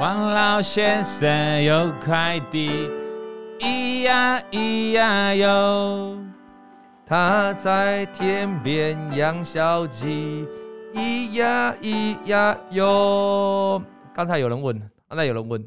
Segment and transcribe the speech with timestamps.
[0.00, 2.88] 王老先生有块地，
[3.58, 6.16] 咿呀咿呀哟，
[7.04, 10.48] 他在田边养小鸡，
[10.94, 13.82] 咿呀咿呀哟。
[14.14, 15.62] 刚才有人问，刚才有人问，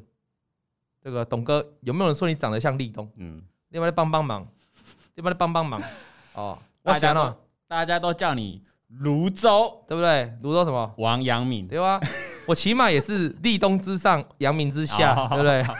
[0.99, 3.07] 这个董哥有没有人说你长得像立冬？
[3.17, 4.47] 嗯，要不要帮帮忙？
[5.13, 5.79] 要不要帮帮忙？
[6.33, 7.35] 哦，大家都
[7.67, 10.33] 大家都叫你泸州，对不对？
[10.41, 10.91] 泸州什么？
[10.97, 12.01] 王阳明，对吧？
[12.45, 15.61] 我起码也是立冬之上，阳明之下，对不对？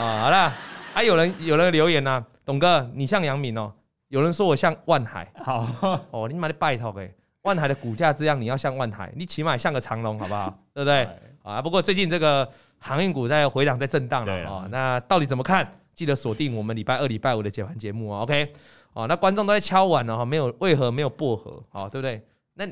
[0.00, 0.52] 啊，好了，
[0.92, 3.72] 还有人有人留言呐，董哥，你像阳明哦。
[4.08, 5.66] 有人说我像万海，好
[6.10, 7.10] 哦，你妈的拜托哎，
[7.42, 10.56] 万海的股价这样，你要像万海，你起码像个长龙，好不好？
[10.74, 11.08] 对不对？
[11.42, 14.68] 啊，不过最近这个航运股在回档，在震荡了啊。
[14.70, 15.68] 那到底怎么看？
[15.94, 18.20] 记得锁定我们礼拜二、礼拜五的解盘节目哦。
[18.20, 18.52] OK，
[18.92, 21.62] 哦，那观众都在敲碗了哈，没有为何没有薄荷？
[21.70, 22.22] 好，对不对？
[22.54, 22.66] 那。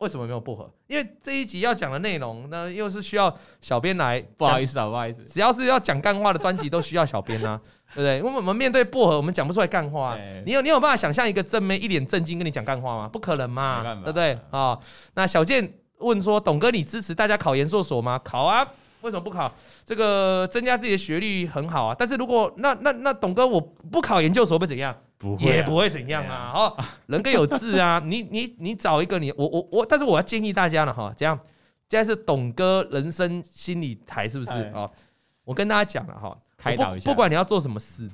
[0.00, 0.68] 为什么没有薄荷？
[0.86, 4.20] 因为这一集要讲的内容呢，又是需要小编来。
[4.36, 5.22] 不好意思啊，不好意思。
[5.24, 7.60] 只要是要讲干话的专辑，都需要小编啊，
[7.94, 8.16] 对不对？
[8.18, 10.16] 因为我们面对薄荷，我们讲不出来干话。
[10.46, 13.08] 你有你有办法想象一个正妹一脸正经跟你讲干话吗？
[13.08, 14.38] 不可能嘛，对不对？
[14.50, 14.78] 啊，
[15.14, 18.66] 那小健问说：“董哥，你支持大家考研究所吗？”考啊。
[19.02, 19.50] 为什么不考？
[19.86, 21.96] 这个增加自己的学历很好啊。
[21.98, 24.94] 但是如果那那那董哥我不考研究所会怎样？
[25.20, 26.50] 不会、啊，也不会怎样啊。
[26.54, 28.00] 哦，人各有志啊。
[28.02, 31.38] 你你你找一个你我我我，但是我要建议大家了哈，这样
[31.90, 34.90] 现在是董哥人生心理台是不是啊？
[35.44, 37.10] 我跟大家讲了哈，开导一下。
[37.10, 38.10] 不管你要做什么事，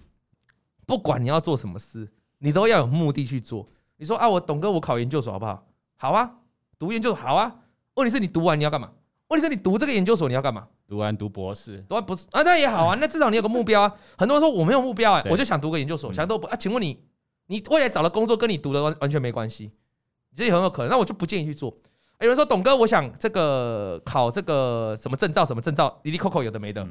[0.85, 3.69] 不管你要做什么事，你都要有目的去做。
[3.99, 5.65] 你说啊，我董哥我考研究所好不好？
[5.97, 6.29] 好啊，
[6.77, 7.55] 读研究所好啊。
[7.95, 8.91] 问题是你读完你要干嘛？
[9.29, 10.67] 问题是你读这个研究所你要干嘛？
[10.89, 13.93] 读完读博士，读完博士啊，那也好啊，那至少你有个目标啊。
[14.17, 16.57] 很多人说我没有目标哎，我就想读个研究所，想读博啊。
[16.57, 16.99] 请问你，
[17.47, 19.73] 你未来找的工作跟你读的完完全没关系，
[20.37, 20.91] 这也很有可能。
[20.91, 21.77] 那我就不建议去做。
[22.21, 26.87] 有人说董哥，我想这个考这个什么证照，什么证照，滴滴扣扣有的没的。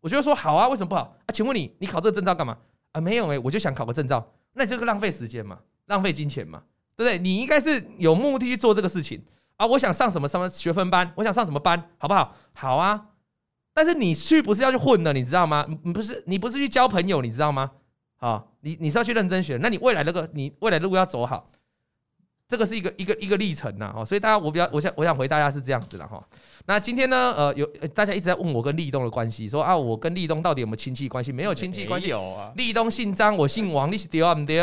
[0.00, 1.30] 我觉得说好啊，为什么不好啊？
[1.32, 2.56] 请问你，你考这个证照干嘛
[2.92, 3.00] 啊？
[3.00, 6.62] 没有哎，我就想考个证照，那你这个浪费时间嘛，浪费金钱嘛，
[6.96, 7.18] 对不对？
[7.18, 9.22] 你应该是有目的去做这个事情
[9.56, 9.66] 啊。
[9.66, 12.34] 我想上什么什么学分班，我想上什么班，好不好？
[12.54, 13.06] 好啊。
[13.76, 15.66] 但是你去不是要去混的，你知道吗？
[15.82, 17.70] 你不是你不是去交朋友，你知道吗？
[18.16, 21.50] 啊，你你是要去认真学，那你未来那个你未来的路要走好，
[22.48, 23.92] 这个是一个一个一个历程呐。
[23.94, 26.26] 哦，所以大家我比较我想我想回大家是这样子的哈。
[26.64, 31.30] 那今天呢，呃，有大家一直在问我跟立东的关系，说啊，我跟立东到底有没有亲戚关系？
[31.30, 32.50] 没有亲戚关系，有啊。
[32.56, 34.58] 立东姓张，我姓王，你是对啊不对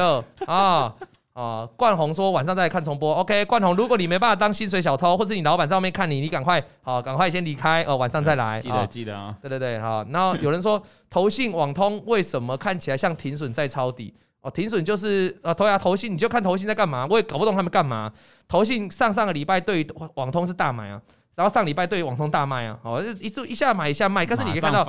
[0.48, 0.96] 啊？
[1.34, 3.14] 啊，冠宏说晚上再来看重播。
[3.16, 8.62] OK，冠宏，如果你没办法当薪水小偷，或者你老板在外面看你，你赶快好，赶快先离开哦，晚上再来。
[8.62, 9.36] 记得记得啊。
[9.42, 10.06] 对对对，好。
[10.12, 14.14] 然后有人说， 投信网通为什么看起来像停损在抄底？
[14.42, 17.08] 哦，停损就是呃，投呀投信，你就看投信在干嘛？
[17.10, 18.12] 我也搞不懂他们干嘛。
[18.48, 21.02] 投信上上个礼拜对网通是大买啊。
[21.36, 24.86] 然后上礼拜对网通大卖啊，哦，一就一下买一下卖，但是你可以看到，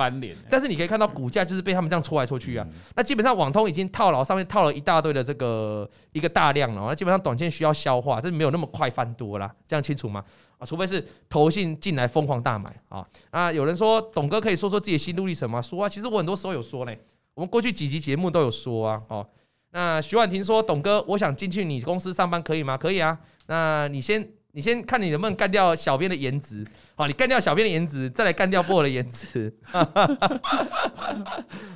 [0.47, 2.67] 但是你可以看到股价就是被他们这样戳来戳去啊。
[2.95, 10.23] 那基本上网通已经套牢，上面套了一大堆的这个一个大量了，那基本上短线需要消化，这没有那么快翻多啦，这样清楚吗？
[10.59, 13.03] 啊，除非是投信进来疯狂大买啊。
[13.31, 15.59] 啊，有人说董哥可以说说自己的心路历程吗？
[15.59, 16.99] 说啊，其实我很多时候有说嘞，
[17.33, 19.01] 我们过去几集节目都有说啊。
[19.07, 19.27] 哦，
[19.71, 22.77] 那徐婉婷说，董哥，我想进去你公司上班可以吗？
[22.77, 23.17] 可以啊。
[23.47, 24.29] 那你先。
[24.55, 29.53] 你先看你能不能干掉小编的颜值，好，你干掉小编的颜值，再来干掉薄荷的颜值，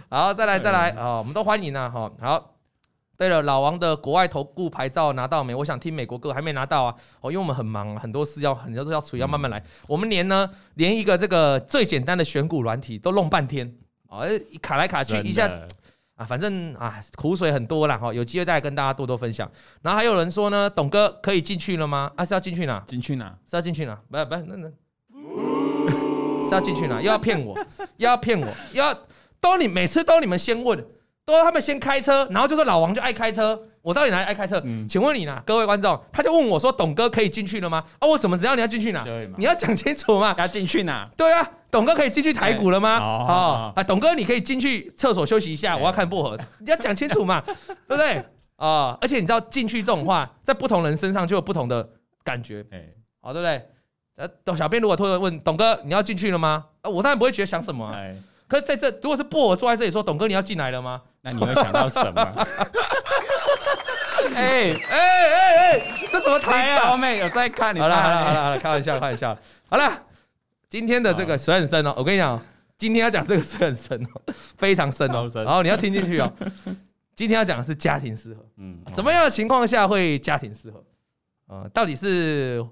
[0.09, 2.55] 好，再来再来，啊，我们都欢迎啊，哈，好，
[3.17, 5.53] 对了，老王的国外投顾牌照拿到没？
[5.53, 9.61] 我想听美国歌，还没拿到啊，哦，因为我们很忙，很多事要，很多事要处理，要慢慢来。
[9.85, 13.75] 我们连呢，连一个这个最简单的选股软体都弄半天，
[14.07, 14.25] 哦，
[14.61, 15.51] 卡来卡去一下。
[16.19, 19.49] 啊，反正啊，苦水很多啦哈，有机会再跟大家多多分享。
[19.81, 22.11] 然后还有人说呢，董哥可以进去了吗？
[22.17, 22.83] 啊，是要进去哪？
[22.85, 23.33] 进去哪？
[23.49, 23.95] 是要进去哪？
[24.11, 24.67] 不不，那那
[26.49, 27.01] 是要进去哪？
[27.01, 27.57] 又要骗我，
[27.95, 28.93] 又要骗我，又要
[29.39, 30.85] 都你每次都你们先问，
[31.31, 34.61] 都他们先开车，然后就说老王就爱开车，我到底哪里爱开车？
[34.65, 37.83] 嗯，请问你呢，各位观众，他就问我说，董哥可以进去了吗？
[37.99, 39.03] 啊，我怎么知道你要进去哪？
[39.37, 41.09] 你要讲清楚嘛，要进去哪？
[41.15, 41.47] 对啊。
[41.71, 42.97] 董哥可以进去台股了吗？
[42.97, 47.39] 哦啊，董哥你可以进去厕所休息一下，我要看薄荷，你要讲清楚嘛，
[47.87, 48.23] 对不对？
[48.55, 51.87] 啊，而且你知道进去这种话，在不同人身上就有不同的
[52.23, 52.65] 感觉，
[53.21, 53.63] 好，对不对？
[54.15, 56.65] 呃，董小编如果突然问董哥你要进去了吗？
[56.83, 57.95] 我当然不会觉得想什么，
[58.49, 61.01] 可是在这如果是薄荷坐在这里说董哥你要进来了吗？
[61.21, 62.21] 那你会想到什么？
[64.35, 65.81] 哎哎哎哎，
[66.11, 66.83] 这什么台啊？
[66.83, 67.79] 刀妹有在看你？
[67.79, 69.37] 好了好了好了好了，开玩笑开玩笑，
[69.69, 70.03] 好了。
[70.69, 72.39] 今天的这个水很深哦，我跟你讲，
[72.77, 76.31] 今天要讲这个水很深哦， 非常深哦，然后你要听进去哦。
[77.15, 80.83] 今天要讲的是家庭失和，嗯， 怎么样的情况下会家庭失和？
[81.47, 82.63] 呃，到底是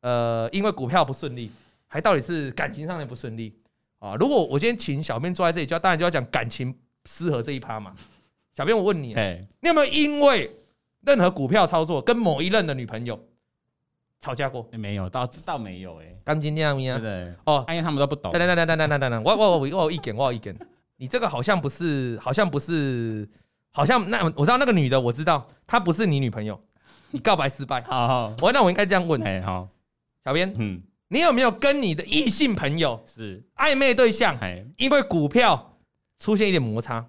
[0.00, 1.52] 呃因为股票不顺利，
[1.86, 3.54] 还到底是感情上面不顺利
[4.02, 4.16] 啊？
[4.16, 7.94] 如果我今天请小编坐在这里，就要当然就要讲感情失和这一趴嘛。
[8.52, 9.14] 小编，我问你，
[9.60, 10.50] 你有没有因为
[11.06, 13.18] 任何股票操作跟某一任的女朋友
[14.20, 14.68] 吵架过？
[14.72, 16.14] 没有，倒倒没有哎。
[16.24, 16.98] 钢筋那样咪啊？
[16.98, 18.30] 对哦，因为他们都不懂。
[18.32, 20.56] 等等等等等等等等，我我我我有意见，我有意见。
[20.96, 23.28] 你这个好像不是，好像不是，
[23.70, 26.60] 好像那我知道那个女的，我知道她不是你女朋友，
[27.10, 27.80] 你告白失败。
[27.82, 29.20] 好好，我那我应该这样问。
[29.26, 29.68] 哎，好，
[30.24, 30.80] 小编，嗯，
[31.12, 34.38] 你有没有跟你的异性朋友是暧昧对象，
[34.78, 35.76] 因为股票
[36.18, 37.04] 出现一点摩擦？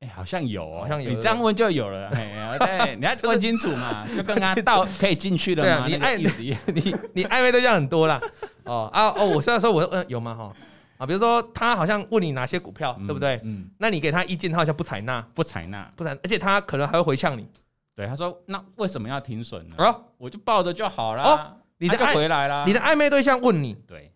[0.00, 1.08] 哎，好像有，好像有。
[1.10, 2.08] 你这样问就有了。
[2.08, 5.86] 哎， 对，你要问清楚嘛，就跟他到可以进去了嘛。
[5.88, 8.20] 你暧你你 你暧昧对象很多啦。
[8.64, 10.34] 哦啊哦，我虽然说我嗯有吗？
[10.34, 10.52] 哈。
[10.98, 13.40] 啊，比如说他好像问你哪些股票，对不对？
[13.42, 17.48] 嗯，那你给他意见，他好像不采纳，不采纳，不采，而且他可能还会回呛你。
[17.94, 21.22] 对，他说：“那为什么要停损呢？”啊，我就抱着就好了。
[21.22, 21.56] 哦，
[21.88, 24.12] 你的回来了，你的暧昧对象问你，对，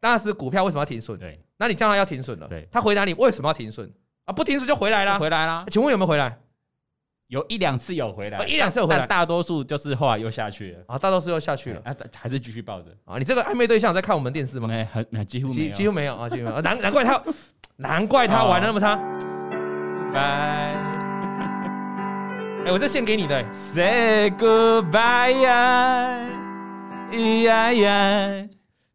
[0.00, 1.18] 当时股票为什么要停损？
[1.18, 3.90] 对，那你将来要停损了，对，他回答你为什么要停损？
[4.24, 5.64] 啊，不停损就回来了，回来了。
[5.70, 6.38] 请问有没有回来？
[7.28, 13.16] 有一两次有回来，一两次有回来，大多数就是后来又下去了啊，大多数又下去了，啊，还是继续抱着啊。
[13.18, 14.68] 你这个暧昧对象在看我们电视吗？
[14.68, 16.60] 没，很几乎没有，几乎没有啊，几乎没有。
[16.60, 17.22] 难难怪他，
[17.76, 18.96] 难怪他玩的那么差。
[20.12, 20.20] 拜，
[22.66, 26.18] 哎，我这献给你的，Say goodbye 呀，
[27.16, 28.48] 咿呀呀，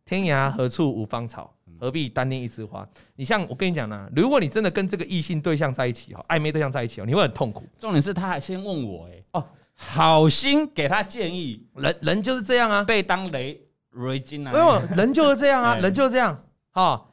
[0.05, 1.53] 天涯何处无芳草。
[1.81, 2.85] 何必单恋一枝花？
[3.15, 7.63] 你像我跟你讲呢，如果你真的跟这个异性对象在一起哦，暧昧对象在一起哦，你会很痛苦。
[7.79, 9.45] 重点是他还先问我，哎，哦，
[9.75, 13.57] 好心给他建议，人人就是这样啊，被当雷
[13.91, 17.05] 雷金啊，没有，人就是这样啊， 人就是这样，哈。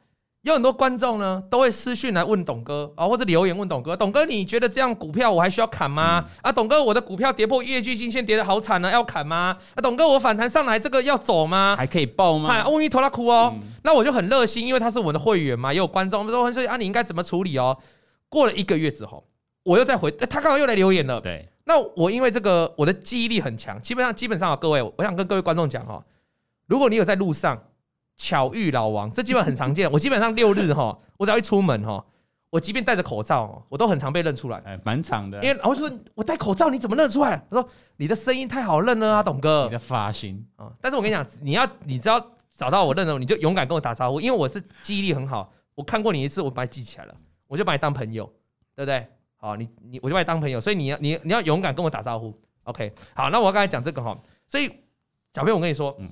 [0.47, 6.23] 有很多观众呢，都会私讯来问董哥啊，或者留言问董哥，董哥你觉得这样股票我还需要砍吗？
[6.25, 9.57] 嗯、啊，董哥我的股票跌破月均均线，跌得好惨呢，要砍吗？
[9.75, 11.75] 啊，董哥我反弹上来这个要走吗？
[11.77, 12.49] 还可以抱吗？
[12.49, 17.77] 阿弥陀拉哭哦，嗯、那我就很热心，因为他是我的会员嘛，也有观众说说啊，你应该怎么处理哦？
[18.29, 19.27] 过了一个月之后，
[19.63, 21.19] 我又再回，他刚好又来留言了。
[21.19, 26.01] 对，那我因为这个我的记忆力很强，基本上基本上啊，各位，我想跟各位观众讲哈，
[26.67, 27.61] 如果你有在路上。
[28.17, 29.89] 巧遇老王，这基本很常见。
[29.91, 32.03] 我基本上六日哈， 我只要一出门哈，
[32.49, 34.61] 我即便戴着口罩，我都很常被认出来。
[34.65, 35.41] 哎，蛮长的。
[35.43, 37.37] 因为我就说，我戴口罩你怎么认出来？
[37.49, 39.65] 他说你的声音太好认了啊，董哥。
[39.65, 42.19] 你的发型啊，但是我跟你讲，你要你只要
[42.55, 47.15] 找到我认了，你就勇敢跟我打招呼，因为我是记忆力很好，我看过你一次，我把你记起来了，
[47.47, 48.25] 我就把你当朋友，
[48.75, 49.07] 对不对？
[49.35, 52.33] 好，你你我就把你当朋友，所以你要你你要勇敢跟我打招呼。
[52.63, 54.17] OK，好，那我刚才讲这个哈，
[54.47, 54.67] 所以
[55.33, 56.09] 小编我跟你说，嗯。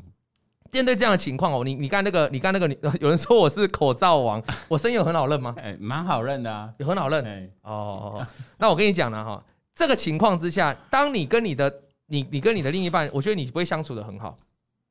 [0.76, 5.56] 面对这样的情况哦，你你看那个，你看那个，你 有人说我是口罩王， 我声音有很好认吗？
[5.58, 7.50] 哎，蛮好认的啊，有很好认。
[7.62, 8.28] 哦，
[8.60, 9.42] 那我跟你讲了哈，
[9.74, 11.74] 这个情况之下，当你跟你的
[12.08, 14.38] 你你跟你的另一半，我觉得你不会相处的很好。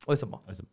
[0.06, 0.40] 为什么？
[0.48, 0.68] 为什么？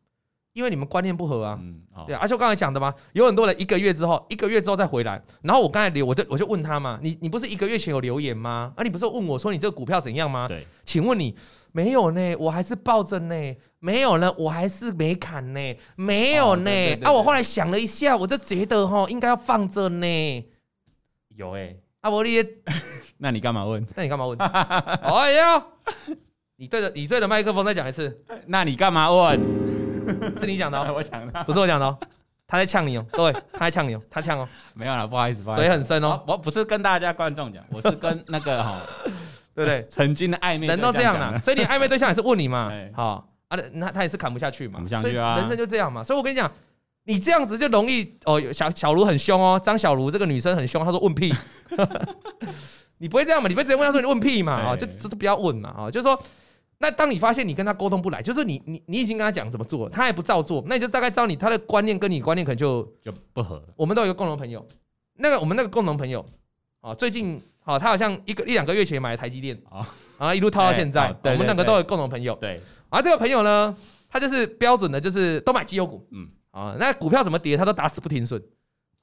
[0.54, 1.60] 因为你们观念不合啊。
[1.62, 8.74] 嗯，对，而且我刚才讲的嘛，有很多人一个月之后，一个月之后再回来，然后我刚才留，我就我就问他嘛，你你不是一个月前有留言吗？
[8.76, 10.48] 啊，你不是问我说你这个股票怎样吗？
[10.48, 11.36] 对，请问你。
[11.74, 13.56] 没有呢，我还是抱着呢。
[13.80, 15.76] 没有呢，我还是没砍呢。
[15.96, 16.70] 没有呢，
[17.02, 20.46] 啊，我后来想了一下，我就觉得哈，应该要放着呢。
[21.30, 22.44] 有哎，阿伯你，
[23.20, 23.88] 那你干嘛问？
[23.96, 24.38] 那你干嘛问？
[24.44, 25.66] 哎呀，
[26.58, 28.22] 你对着你对着麦克风再讲一次。
[28.48, 29.40] 那你干嘛问？
[30.40, 31.98] 是你讲的，我讲的，不是我讲的。
[32.48, 34.48] 他在呛你哦，各位，他在呛你哦，他呛哦。
[34.74, 35.66] 没有了，不好意思，不好意思。
[35.66, 38.82] 水很深哦，我不是跟大家观众讲，我是跟那个哈。
[39.54, 39.86] 对不对？
[39.90, 46.02] 曾经的暧昧，人都这样啦，所以你暧昧对象也是问你嘛，好 啊，那他也是砍不下去嘛，砍不下去啊，人生就这样嘛。
[46.02, 46.50] 所以我跟你讲，
[47.04, 51.34] 你这样子就容易哦，小小卢很凶哦，张小卢这个女生很凶，她说问屁，
[53.00, 53.50] 你不会这样嘛？
[53.50, 54.54] 你不会直接问她说你问屁嘛？
[54.54, 56.18] 啊，就都不要问嘛，啊，就是说，
[56.82, 63.64] 那当你发现你跟他沟通不来，就是你你你已经跟他讲怎么做，他还不照做，那你就大概知道你他的观念跟你观念可能就就不合。
[63.76, 64.66] 我们都有一个共同朋友，
[65.18, 66.26] 那个我们那个共同朋友
[66.82, 67.42] 啊，最近。
[67.64, 71.16] 好，他好像一个一两个月前买了台积电啊，然后一路套到现在。
[71.26, 72.34] 我们两个都有共同朋友。
[72.42, 72.60] 对，
[72.90, 73.78] 而这个朋友呢，
[74.10, 76.04] 他就是标准的，就是都买绩优股。
[76.10, 78.42] 嗯，啊，那股票怎么跌，他都打死不停损。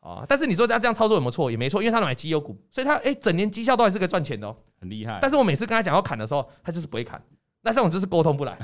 [0.00, 1.52] 啊，但是你说他这样操作有没有错？
[1.52, 5.20] 也没错，因为他买绩优股，所以他哎，整年绩效都还是个赚钱的哦，很厉害。
[5.22, 7.22] 但是我每次跟他讲要砍的时候，他就是不会砍。
[7.62, 8.56] 那这种就是沟通不来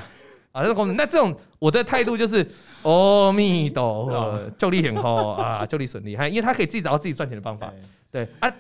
[0.52, 0.94] 啊，沟通。
[0.94, 2.46] 那这种我的态度就是，
[2.82, 7.72] 阿弥陀佛， 就力很好啊，就力顺利，还因为他可以自己找到自己赚钱的方法。
[8.10, 8.52] 对啊。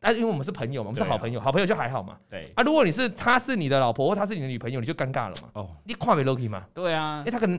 [0.00, 2.18] 啊，因为我们是朋友嘛，我们是好朋友，好朋友就还好嘛。
[2.28, 5.48] 对啊，如果你是他是你的老婆或他是你的女朋友，你就尴尬了嘛。
[5.54, 6.66] 哦，你跨没 Loki 嘛？
[6.74, 7.56] 对啊，因为他可能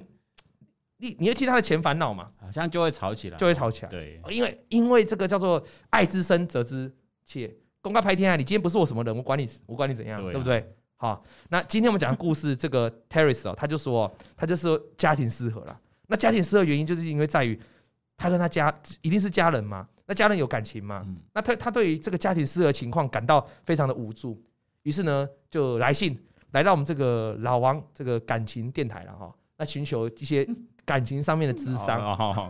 [0.98, 3.90] 你你会替他的钱烦恼嘛，好像就会吵起来，就会吵起来。
[3.90, 6.94] 对，因为因为这个叫做爱之深责之
[7.26, 7.50] 切，
[7.82, 8.36] 公开拍天啊！
[8.36, 10.70] 你今天不是我什么人，我管你我管你怎样，对不对？
[11.04, 15.78] 好，那今天我们讲的故事，这个 Terrace 哦，他就说他就说家庭失和了。
[16.08, 17.60] 那家庭失和原因就是因为在于
[18.16, 24.42] 他跟他家一定是家人嘛，那家人有感情嘛，那他他对于这个家庭失和情况感到非常的无助，
[24.84, 26.18] 于是呢就来信
[26.52, 30.48] 来到我们这个老王这个感情电台了哈，那寻求一些
[30.86, 32.00] 感情上面的智商，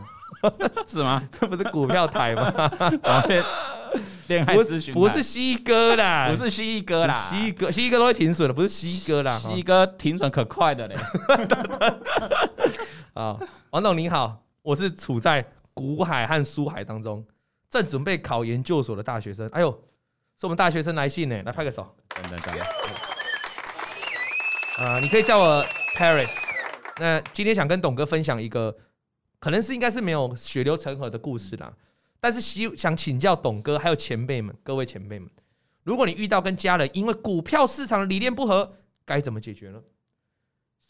[0.86, 1.28] 是吗？
[1.42, 2.54] 这不是股票台吗？
[4.28, 10.96] 恋爱咨询 不是西哥啦，不是西哥啦，西哥西哥都会停损的，不是西哥啦，西哥停损可快的嘞。
[13.14, 13.38] 啊，
[13.72, 17.26] 王总您好，我是处在股海和书海当中，
[17.70, 19.48] 正准备考研究所的大学生。
[19.50, 19.72] 哎呦，
[20.40, 21.96] 是我们大学生来信呢，来拍个手。
[22.10, 22.56] 等等等。
[24.78, 25.64] 啊，你可以叫我
[25.96, 26.30] Paris。
[26.98, 28.76] 那今天想跟董哥分享一个，
[29.40, 31.74] 可能是应该是没有血流成河的故事啦。
[32.24, 35.30] 但是希想请教董哥，还有前辈们，各位前辈们，
[35.84, 39.82] 如果你遇到跟家人因为股票市场的理念不合，该怎么解决呢？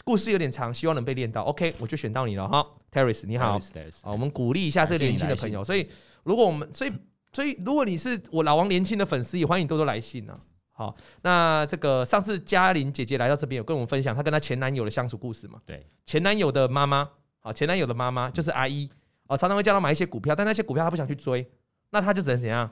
[0.04, 1.42] 故事有点长，希望能被练到。
[1.42, 3.58] OK，我就选到你了哈，Terry，你好。
[4.04, 5.64] 好，我们鼓励一下这个年轻的朋友。
[5.64, 5.90] 所以，
[6.24, 6.92] 如果我们，所以，
[7.32, 10.40] 所以，如果你是我老王年轻的粉丝，也欢迎多多来信啊。
[10.74, 15.60] 好，那这个上次嘉玲姐姐来到这边，有跟我们分享她跟她前男友的相处故事嘛？
[15.66, 17.10] 对，前男友的妈妈，
[17.40, 18.88] 好，前男友的妈妈就是阿姨。
[19.28, 21.50] 哦，常常会叫他买一些股票，但那些股票他不想去追，
[21.92, 22.70] 那他就只能怎样？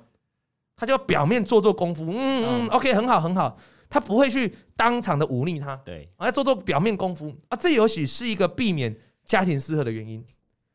[0.76, 3.56] 他就要表面做做功夫，嗯嗯，嗯，OK，很好很好，
[3.88, 10.26] 他不会去当场的忤逆他，对，要做做表面功夫啊，这也许是一个避免家庭失和的原因。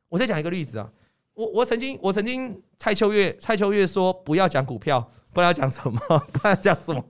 [0.08, 0.88] 我再讲一个例子啊，
[1.34, 5.00] 我我曾经我曾经蔡秋月蔡秋月说不要讲股票，
[5.32, 5.98] 不知道讲什么，
[6.32, 7.04] 不知道讲什么。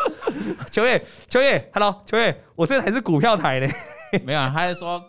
[0.70, 3.66] 秋月秋月，Hello，秋月，我这还是股票台呢，
[4.24, 5.02] 没有，啊他是说。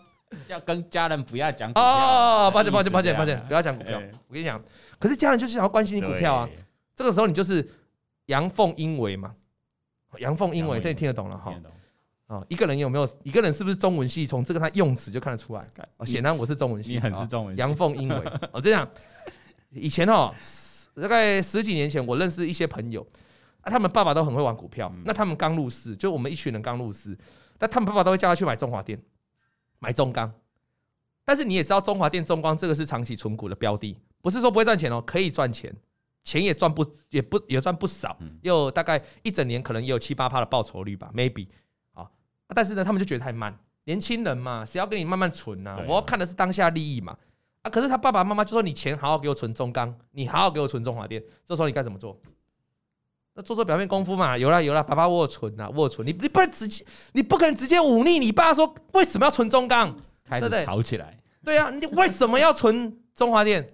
[0.46, 4.00] 要跟家人不要讲股票哦， 抱歉抱歉抱歉抱歉，不要讲股票。
[4.28, 4.62] 我跟你讲，
[4.98, 6.48] 可是家人就是想要关心你股票啊。
[6.94, 7.66] 这个时候你就是
[8.26, 9.34] 阳奉阴违嘛，
[10.18, 11.54] 阳奉阴违，这你听得懂了哈？
[12.26, 13.08] 啊，一个人有没有？
[13.24, 14.24] 一个人是不是中文系？
[14.26, 15.68] 从这个他用词就看得出来。
[16.06, 17.56] 显然我是中文系，你很是中文。
[17.56, 18.88] 阳奉阴违，我，这样。
[19.70, 20.32] 以前哦，
[20.94, 23.04] 大概十几年前，我认识一些朋友，
[23.62, 24.92] 啊，他们爸爸都很会玩股票。
[25.04, 27.18] 那他们刚入市，就我们一群人刚入市，
[27.58, 29.00] 但他们爸爸都会叫他去买中华电。
[29.80, 30.32] 买中钢，
[31.24, 35.74] 但是你也知道中华电、中钢这个是长期存股的标的，不是说不会赚钱哦，可以赚钱，
[36.22, 41.48] 钱也赚不也不也赚不少，又大概一整年可能也有七八趴的报酬率吧，maybe
[41.94, 42.08] 啊，
[42.54, 45.82] 但是呢，他们就觉得太慢，年轻人嘛，谁要跟你慢慢存啊？
[45.88, 47.16] 我要看的是当下利益嘛，
[47.62, 52.20] 啊，可是他爸爸妈妈就说你钱好好给我存中钢，你好好给我存中华电，这时候你该怎么做？
[53.40, 56.06] 那做做表面功夫嘛，有啦有啦，爸爸我有存呐，我有存。
[56.06, 59.96] 你你不能直接，你不可能直接忤逆你爸说为什么要存中钢，
[60.28, 61.16] 开始吵起来。
[61.42, 63.66] 对啊，你为什么要存中华电？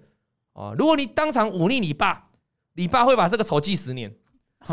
[0.53, 2.29] 哦，如果你当场忤逆你爸，
[2.75, 4.09] 你爸会把这个仇记十年。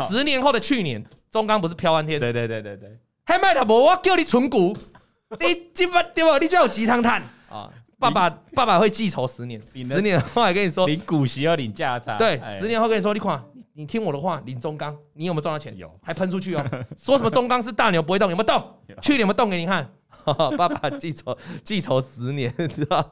[0.07, 2.17] 十年后的去年，中钢不是飘翻天？
[2.17, 2.97] 对对对对对。
[3.25, 3.73] 还卖了不？
[3.73, 4.73] 我叫你存股，
[5.41, 6.37] 你基本对吧？
[6.37, 7.69] 你就有鸡汤叹啊！
[7.99, 12.17] 爸爸爸爸会记仇十年，十年后来跟你说，领股息要领价差。
[12.17, 13.43] 对，十年后跟你说，你看。
[13.77, 15.75] 你听我的话，领中钢，你有没有赚到钱？
[15.77, 16.63] 有，还喷出去哦。
[16.95, 18.63] 说什么中钢是大牛不会动，有没有动？
[19.01, 19.85] 去年有没有动给你看？
[20.57, 23.11] 爸爸记仇记仇十年，知道？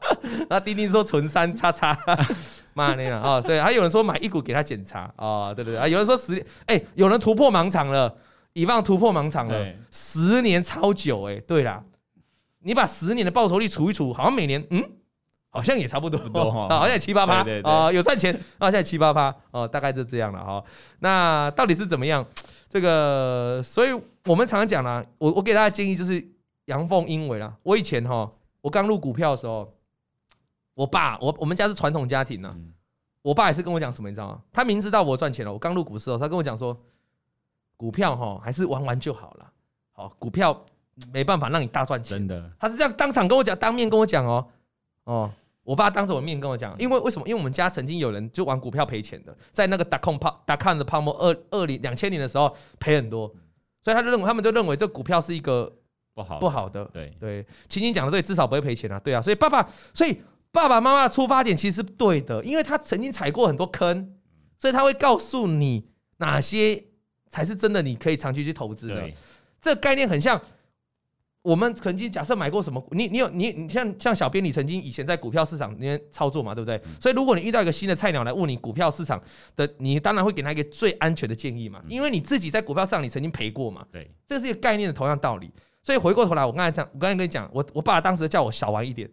[0.50, 1.98] 那丁丁说存三叉叉，
[2.74, 3.42] 妈的啊！
[3.42, 8.16] 所以还有人说买一股给他检查啊，对对对啊，有人说十，哎，有人突破盲场了，
[8.54, 11.36] 以往突破盲场了，十年超久哎。
[11.42, 11.84] 对啦，
[12.62, 14.82] 你把十年的报酬率除一除，好像每年嗯。
[15.54, 16.20] 好像也差不多，
[16.52, 20.64] 好像七八趴啊，有赚钱啊， 现在七八趴哦，大概就这样了哈。
[20.98, 22.26] 那到底是怎么样？
[22.68, 23.90] 这个，所以
[24.26, 26.28] 我们常常讲啦，我我给大家建议就是
[26.66, 27.56] 阳奉阴违啦。
[27.62, 28.28] 我以前哈，
[28.62, 29.72] 我刚入股票的时候，
[30.74, 32.52] 我爸，我我们家是传统家庭呐，
[33.22, 34.42] 我爸也是跟我讲什么，你知道吗？
[34.52, 36.76] 他明知道我赚钱了，我刚入股市的时候，他跟我讲说，
[37.78, 39.52] 股票哈还是玩玩就好了，
[39.92, 40.66] 好，股票
[41.12, 44.48] 没办法让你大赚钱，真的，他是这样当场跟我讲，当面跟我讲哦，
[45.04, 45.32] 哦。
[45.64, 47.26] 我爸当着我面跟我讲，因为为什么？
[47.28, 53.34] 因为我们家曾经有人就玩股票赔钱的，在那个打空泡达康的泡沫二二零两千年的时候赔很多，
[53.82, 55.74] 所以他就认为他们就认为这股票是一个
[56.14, 56.84] 不好不好的。
[56.94, 59.00] 对对，青青讲的对，至少不会赔钱啊。
[59.00, 64.16] 对啊，所以爸爸，所以爸爸妈妈的出发点其实是对的，因为他曾经踩过很多坑，
[64.58, 66.84] 所以他会告诉你哪些
[67.30, 69.10] 才是真的，你可以长期去投资的。
[69.62, 70.42] 这个概念很像。
[71.44, 72.82] 我们曾经假设买过什么？
[72.92, 76.82] 你你有你你像像小编，你曾经以前在股票市场里面操作嘛，对不对？
[77.02, 79.22] 所以如果你遇到一个新的菜鸟来问你股票市场
[79.58, 83.86] 的，你当然会给他一个最安全的建议嘛，因为你自己在股票上你曾经赔过嘛。
[83.92, 85.52] 对，这是一个概念的同样道理。
[85.84, 89.10] 所以回过头来，我刚才讲，我刚才跟你讲，我我爸当时叫我少玩一点，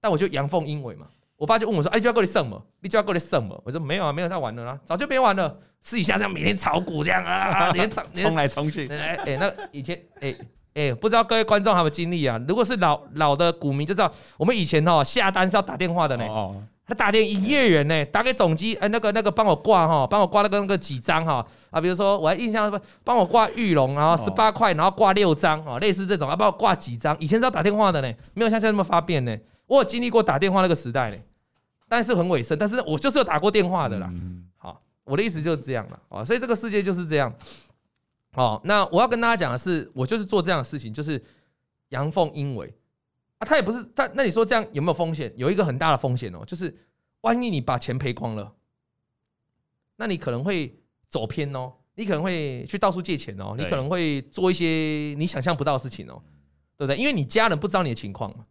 [0.00, 1.08] 但我就阳奉阴违嘛。
[1.36, 2.62] 我爸就问我说：“哎，你就要过来胜吗？
[2.80, 5.58] 你就要过来胜吗？”我说：“没有啊，没有在玩了啦，早就没玩了。
[5.82, 8.86] 私底下这样每天炒股这样啊，连涨 冲来冲去。
[8.88, 10.32] 哎哎，那以前哎。”
[10.76, 12.38] 哎，不知道各位观众有没有经历啊？
[12.46, 16.24] 如果是老老的股民就知道，我们以前哦下单是要打电话的呢。
[16.26, 16.62] 哦。
[16.88, 27.16] 他打电营业员呢，打给总机，哎，那个那个帮我挂哈，帮我挂那个那个几张哈啊，比如说我还印象，帮我挂玉龙，然后十八块，然后挂六张哦，类似这种，啊，帮我挂几张。
[27.18, 29.36] 以前是要打电话的呢，没有像现在那么方便呢。
[29.66, 31.16] 我有经历过打电话那个时代呢，
[31.88, 34.08] 但是很尾声，但是我就是有打过电话的啦。
[34.56, 37.32] 好，我的意思就是这样了啊，所以这个世界就是这样。
[38.36, 41.22] 哦，那我要跟大家讲的是，我就是做这样的事情，就是
[41.88, 42.70] 阳奉阴违
[43.38, 43.46] 啊。
[43.46, 45.32] 他也不是他，那你说这样有没有风险？
[45.36, 46.76] 有一个很大的风险哦，就是
[47.22, 48.52] 万一你把钱赔光了，
[49.96, 50.78] 那你可能会
[51.08, 54.66] 走偏哦，你可能会去到处借钱哦，你可能会做一些
[55.16, 56.22] 你想象不到的事情哦，
[56.76, 56.98] 对不对？
[56.98, 58.44] 因为你家人不知道你的情况嘛，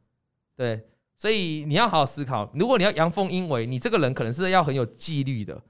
[0.56, 0.84] 对，
[1.16, 2.52] 所以你要好好思考。
[2.56, 5.62] 如果你要阳奉阴违，你这个人可能是要很有纪律的，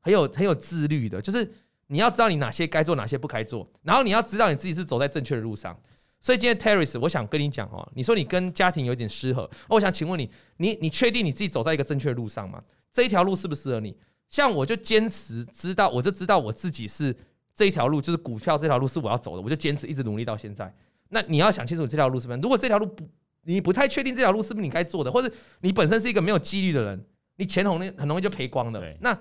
[0.00, 1.48] 很有很有自律的，就是。
[1.92, 5.76] 你要知道你哪些该做，哪些不该做，然后你要知道你自己是走在正确的路上。
[6.20, 12.62] 所以今天 Terrace，我想跟你讲哦，你说你跟家庭有点失和，我想请问你，你你确定你自己走在一个正确的路上吗？
[12.92, 13.96] 这一条路适不适合你？
[14.28, 17.12] 像我就坚持知道，我就知道我自己是
[17.56, 20.72] 这一条路，就是股票这条路是我要走的，我就坚持一直努力到现在。
[21.08, 22.38] 那你要想清楚这条路是不是？
[22.40, 23.02] 如果这条路不，
[23.42, 27.04] 你不太确定这条路是不是你该做的，或者你本身是一个没有纪律的人，
[27.36, 28.96] 你钱很容易很容易就赔光了。
[29.00, 29.18] 那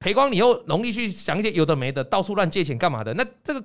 [0.00, 3.12] 赔光，你又容易去想一些有的没的，到处乱借钱干嘛的？
[3.12, 3.60] 那这个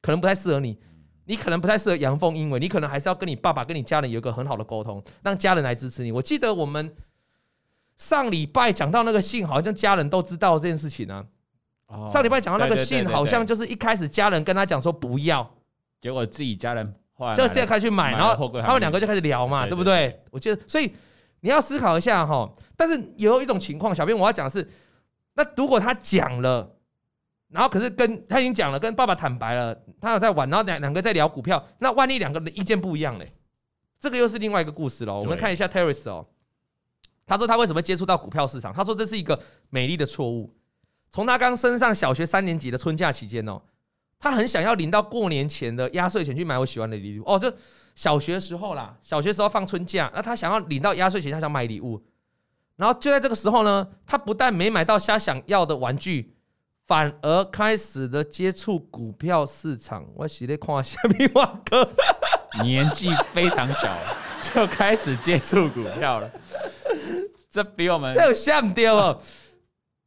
[0.00, 0.78] 可能不太适合你，
[1.26, 6.10] 你可能不太适合阳奉阴违，你可能还是要跟你爸爸、跟你家人有一个很好的沟通，让家人来支持你。
[6.10, 6.90] 我记得我们
[7.98, 11.22] 上礼拜讲到那个信，好像家人都知道这件事情呢、
[11.84, 12.08] 啊。
[12.08, 15.54] 上礼拜讲到那个信，好像就是一开始家人跟他讲说不要，
[16.00, 16.94] 结果自己家人
[17.36, 20.18] 就现在开始去买，然后他们两个就开始聊嘛，对不对？
[20.30, 20.90] 我记得，所以
[21.40, 22.50] 你要思考一下哈。
[22.74, 24.66] 但是有一种情况，小编我要讲的是。
[25.34, 26.76] 那如果他讲了，
[27.48, 33.32] 然后可是跟他已经讲了，跟爸爸坦白了，他有在玩，然后两两个在聊股票，那万一两个人的意见不一样嘞，
[34.00, 35.14] 这个又是另外一个故事了。
[35.14, 36.26] 我们看一下 Terrace 哦，
[37.26, 38.72] 他说他为什么接触到股票市场？
[38.72, 40.54] 他说这是一个美丽的错误。
[41.10, 43.62] 从他刚升上小学三年级的春假期间哦，
[44.18, 47.38] 他很想要领到过年前的压岁钱去买我喜欢的礼物哦。
[47.38, 47.52] 就
[47.94, 52.04] 小学时候啦，小学时候放春假，那他想要领到压岁钱，他想买礼物。
[52.76, 56.34] 然后就在这个时候呢，他不但没买到他想要的玩具，
[56.86, 60.04] 反而开始的接触股票市场。
[60.14, 61.88] 我写的看下面话哥，
[62.62, 63.96] 年纪非常小
[64.54, 66.30] 就开始接触股票了，
[67.50, 69.20] 这比我们这有像掉哦。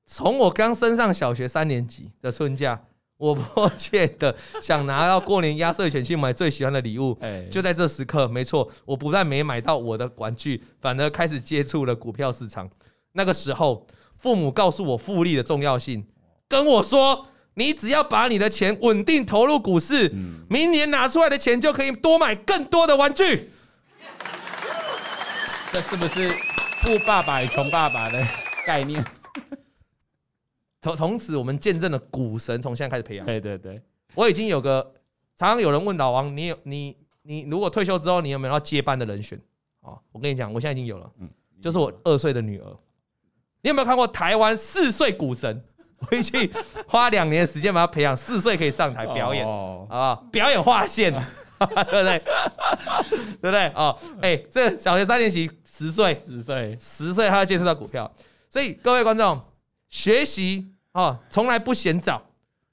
[0.05, 2.81] 从我刚升上小学三年级的春假。
[3.17, 7.17] 我迫切的想拿到过年压岁钱去买最喜欢的礼物，
[7.51, 12.69] 就在这时刻，没错，我不但没买到我的玩具，反而开始接触了股票市场。
[13.13, 13.87] 那个时候，
[14.19, 16.05] 父母告诉我复利的重要性，
[16.47, 20.11] 跟我说：“你只要把你的钱稳定投入股市，
[20.47, 23.49] 明年拿出来的钱就可以多买更多的玩具。”
[25.73, 26.29] 这是不是
[26.83, 28.23] 富爸爸与穷爸爸的
[28.65, 29.03] 概念？
[30.81, 33.25] 从从此，我们见证了股神从现在开始培养。
[33.25, 33.81] 对对对，
[34.15, 34.93] 我已经有个，
[35.35, 39.39] 常常有人问老王，你有你你如果退休之后，你有没有要接班的人选？
[39.81, 41.29] 哦，我跟你讲，我现在已经有了，嗯，
[41.61, 42.65] 就是我二岁的女儿。
[43.61, 45.63] 你有没有看过台湾四岁股神？
[46.07, 46.47] 回去
[46.87, 49.43] 花两年时间把他培养，四岁可以上台表演
[49.89, 51.11] 啊，表演划线，
[51.57, 52.21] 对不对？
[53.41, 53.67] 对不对？
[53.69, 58.13] 哦，哎，这小学三年级，十岁，十岁，十岁，他要接触到股票，
[58.47, 59.41] 所以各位观众。
[59.89, 62.21] 学习哦，从来不嫌早，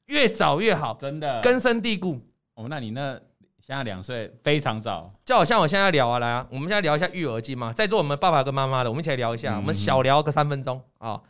[0.06, 2.20] 越早越好，真的根深蒂固。
[2.54, 3.20] 哦，那你那
[3.60, 11.22] 现在两岁非常早，就好像我现在聊啊，来啊，我们现在聊一下育儿经嘛，在座我们爸爸跟妈妈的，我们一起来聊一下，嗯、我们小聊个三分钟啊、哦。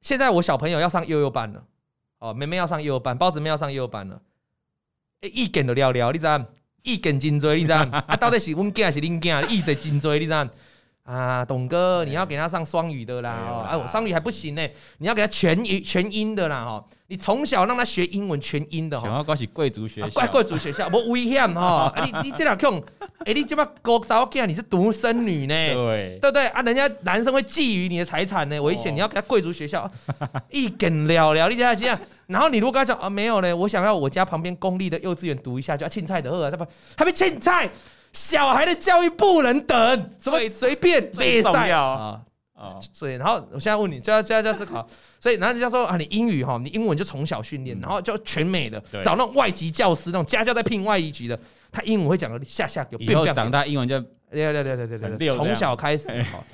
[0.00, 1.64] 现在我小朋友要上幼幼班了，
[2.18, 4.20] 哦，妹妹要上幼幼班，包子妹要上幼幼班了，
[5.20, 6.44] 一点都聊聊，你知道？
[6.82, 7.78] 一点真多，你知道？
[8.08, 9.46] 啊，到底是阮囝还是恁囝？
[9.46, 10.44] 一直真多，你知道？
[11.04, 14.64] 啊，董哥，你要给他上双语的啦，哦，啊，我双语还不行呢，
[14.98, 22.80] 你要给他全语全英的啦，哈，你从小让他学英文全英的哈，想要过去贵族学校，怪贵族学校，不危险哈， 你你这两种，
[23.24, 26.46] 哎，你这么高骚气啊，你是独生女呢，对，对不对。
[26.46, 26.62] 啊？
[26.62, 29.90] 人家男生会觊觎你的财产呢，危险，你要给他贵族学校，
[30.50, 36.64] 一梗了了，你这样这样，然后你如果跟他讲啊，没有呢，我想要我家旁边公立的幼稚园读一下，就要青菜的二，他不，
[36.96, 37.68] 他没青菜。
[38.12, 42.20] 小孩的教育不能等，什么随便比赛啊
[42.54, 42.78] 啊！
[42.92, 44.86] 所以，然后我现在问你，就要就要就要思考。
[45.18, 51.38] 所以，然后人家说啊，你英语哈，你英文就从小训练，然后就全美的找那种外籍教师，那种家教在聘外籍籍的，
[51.70, 52.98] 他英文会讲的下下有。
[52.98, 53.98] 以后长大英文就
[54.30, 56.08] 对对对对对对，从小开始。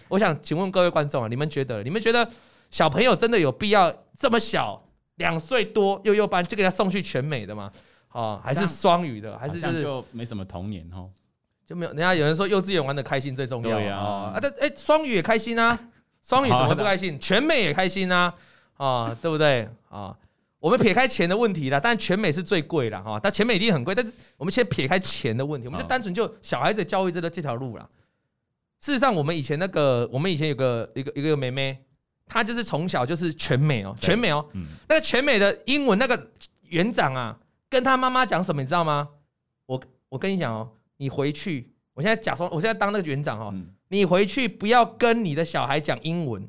[0.08, 2.28] 我想请问各位观众啊，你们觉得你们觉得
[2.70, 4.82] 小朋友真的有必要这么小
[5.16, 7.70] 两岁多幼幼班就给他送去全美的吗？
[8.12, 11.10] 哦，还是双语的，还是就是就没什么童年哦，
[11.68, 11.90] 就没有。
[11.90, 15.78] 人家有人说幼稚园玩的开心最重要对啊，啊，但哎，双语也开心啊，
[16.24, 17.20] 双语怎么不开心？
[17.20, 18.32] 全美也开心啊，
[18.78, 20.16] 啊，对不对啊？
[20.60, 23.94] 我们撇开钱的问题啦，但全美是最贵的哈，但全美一定很贵。
[23.94, 27.86] 但是我们先撇开钱的问题，我们就单纯就小孩子教育这个这条路啦。
[28.80, 31.78] 事实上，我们以前那个，我们以前有个一个一个妹妹，
[32.26, 34.44] 她就是从小就是全美哦，全美哦，
[34.88, 36.30] 那个全美的英文那个
[36.62, 39.08] 园长啊，跟她妈妈讲什么，你知道吗？
[39.66, 40.68] 我我跟你讲哦，
[40.98, 43.54] 你回去，我现在假装，我现在当那个园长哦，
[43.88, 46.46] 你回去不要跟你的小孩讲英文，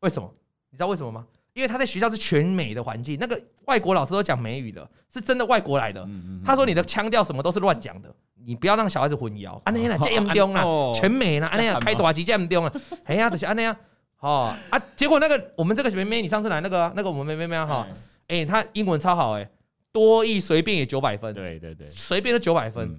[0.00, 0.32] 为什么？
[0.70, 1.26] 你知道为什么吗？
[1.54, 6.08] 因为他在学校是全美的环境，那个外国老师都讲美语的，是真的外国来的。
[6.44, 8.14] 他说你的腔调什么都是乱讲的。
[8.44, 12.72] 你不要让小孩子混淆，安尼啦，这样中啊，全美啦，安尼啊，开大机这样中啊，
[13.04, 13.76] 哎呀，就是安尼啊，
[14.20, 17.86] 哦啊，结果那个我们这个妹妹，你上次来那个那个我们妹妹妹哈，
[18.28, 19.50] 哎，她英文超好哎，
[19.92, 22.94] 多益随便也九百分，对对对，随便都九百分，哦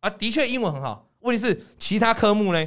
[0.00, 2.66] 啊，的确英文很好，问题是其他科目呢，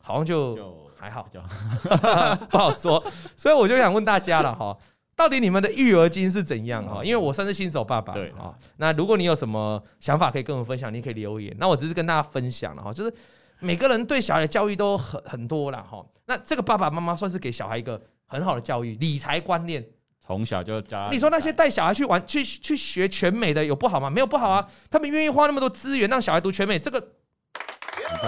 [0.00, 1.28] 好像就还好，
[2.50, 3.02] 不好说，
[3.36, 4.76] 所以我就想问大家了哈。
[5.14, 7.04] 到底你们的育儿经是怎样哈？
[7.04, 8.56] 因为我算是新手爸爸，对啊。
[8.78, 11.54] 那如果你有什么想法可以跟我分享，你可以留言。
[11.58, 13.14] 那我只是跟大家分享了哈，就是
[13.60, 16.04] 每个人对小孩的教育都很很多了哈。
[16.26, 19.84] 那这个爸爸妈妈算是给小孩一个很好的教育，理财观念，
[20.24, 21.10] 从小就教。
[21.10, 24.08] 你说那些带小孩去玩、去去学全美的有不好吗？
[24.08, 27.00] 没有不好啊，他们愿意花那么多资源让小孩读全美，这个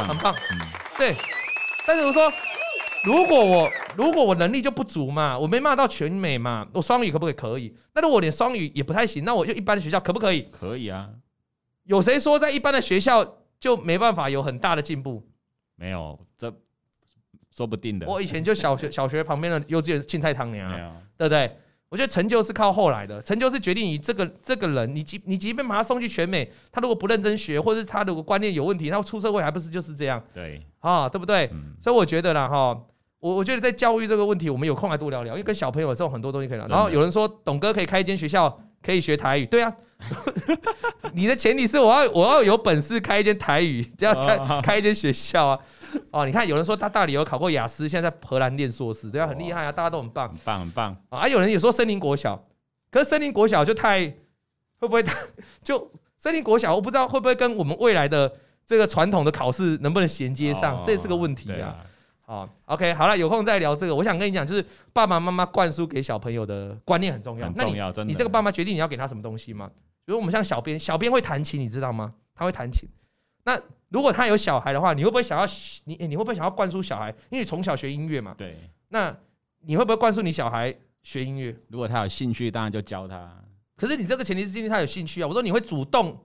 [0.06, 0.34] 很棒，
[0.98, 1.14] 对。
[1.86, 2.32] 但是我说。
[3.06, 7.34] 如果我如果我能力就不足嘛，我没骂到全美嘛，我双语可不可以？
[7.34, 7.76] 可以。
[7.94, 10.48] 那如果连双语也不太行，那我就一般的学校可不可以？
[10.50, 11.10] 可以啊。
[11.82, 15.22] 有谁说在一般的学校就没办法有很大的进步？
[15.76, 16.50] 没有，这
[17.54, 18.06] 说不定的。
[18.06, 20.72] 我以前就小学小学旁边的幼稚园青菜汤娘，
[21.18, 21.58] 对不对？
[21.94, 30.20] 我觉得成就是靠后来的，成就是决定于这个这个人，你即你即便把他送去全美，他如果不认真学，或者是他如果观念有问题，他出社会还不是就是这样？
[30.34, 31.48] 对，啊，对不对？
[31.52, 32.76] 嗯、所以我觉得啦，哈。
[33.20, 36.66] 我我觉得在教育这个问题，我们有空来多聊聊，因为跟小朋友这种很多东西可以聊。
[36.66, 39.46] 然后有人说，董哥可以开一间学校，可以学台语。
[39.46, 39.74] 对啊，
[41.14, 45.58] 你的前提是我要我要有本事开一间台语， 要开开一间学校啊。
[46.10, 51.26] 哦，你看有人说他大理有考过雅思，现在在荷兰念硕士，对啊，很厉害啊，大家都很棒，很棒很棒啊。
[51.28, 52.44] 有人也说森林国小，
[52.90, 54.00] 可是森林国小就太
[54.78, 55.02] 会不会
[55.62, 58.30] 就森林国小，我不知道会不会跟我们未来的
[58.66, 61.76] 这个传统的考试能不能衔接上，这是个问题啊。
[62.26, 63.94] 好，OK，好了，有空再聊这个。
[63.94, 67.46] 我想跟你讲，就是爸爸妈妈灌输给小朋友的观念很重要。
[67.46, 68.10] 很重要，真的。
[68.10, 69.70] 你这个爸妈决定你要给他什么东西吗？
[70.06, 72.14] 比如我们像小编，小编会弹琴，你知道吗？
[72.34, 72.88] 他会弹琴。
[73.44, 73.60] 那
[73.90, 75.46] 如果他有小孩的话，你会不会想要
[75.84, 77.10] 你你会不会想要灌输小孩？
[77.30, 78.34] 因为你从小学音乐嘛。
[78.38, 78.56] 对。
[78.88, 79.14] 那
[79.60, 81.54] 你会不会灌输你小孩学音乐？
[81.68, 83.30] 如果他有兴趣，当然就教他。
[83.76, 85.26] 可是你这个前提是因为他有兴趣啊。
[85.28, 86.18] 我说你会主动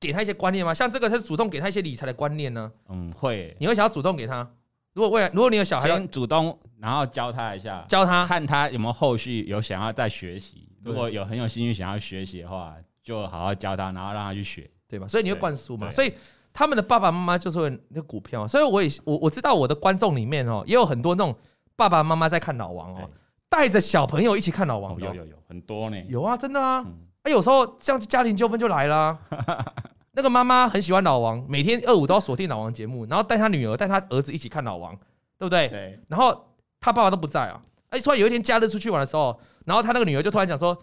[0.00, 0.72] 给他一些观念吗？
[0.72, 2.72] 像这个，他是主动给他一些理财的观念呢？
[2.88, 3.54] 嗯，会。
[3.60, 4.50] 你会想要主动给他？
[4.98, 10.68] 如果未来，如果你有小孩，先主动，然后教他一下，教他看他有没有后续有想要再学习。
[10.82, 15.06] 如果有很有兴趣想要学习的话，就好好教他，然后让他去学，对吧？
[15.06, 15.88] 所以你会灌输嘛？
[15.88, 16.12] 所以
[16.52, 18.48] 他们的爸爸妈妈就是会那股票。
[18.48, 21.32] 所以我也我我知道我的观众里面哦，也有很多那种
[21.76, 23.08] 爸爸妈妈在看老王哦，
[23.48, 26.84] 带着小朋友一起看老王，有有有很多呢，有啊，真的啊。
[27.22, 29.16] 哎，有时候这样家庭纠纷就来了。
[30.18, 34.92] 那个妈妈很喜欢老王，每天二五都要锁定老王节目，然后带他女儿、带他儿子一起看老王，
[35.38, 35.68] 对不对？
[35.68, 36.00] 对。
[36.08, 36.44] 然后
[36.80, 37.60] 他爸爸都不在啊。
[37.90, 40.76] 哎，突然有一天假日出去玩的时候，然后他那个女儿就突然讲说：“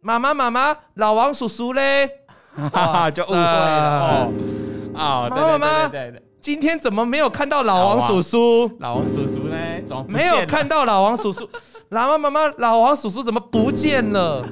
[0.00, 2.08] 妈妈，妈妈，老王叔叔嘞？”
[2.56, 4.32] 哈哈，就误会了哦。
[4.96, 5.92] 啊，妈妈，妈妈，
[6.40, 8.74] 今天怎么没有看到老王叔叔？
[8.80, 9.54] 老王叔叔呢？
[9.86, 11.46] 怎么没有看到老王叔叔？
[11.90, 14.48] 妈妈，妈妈，老王叔叔怎么不见了？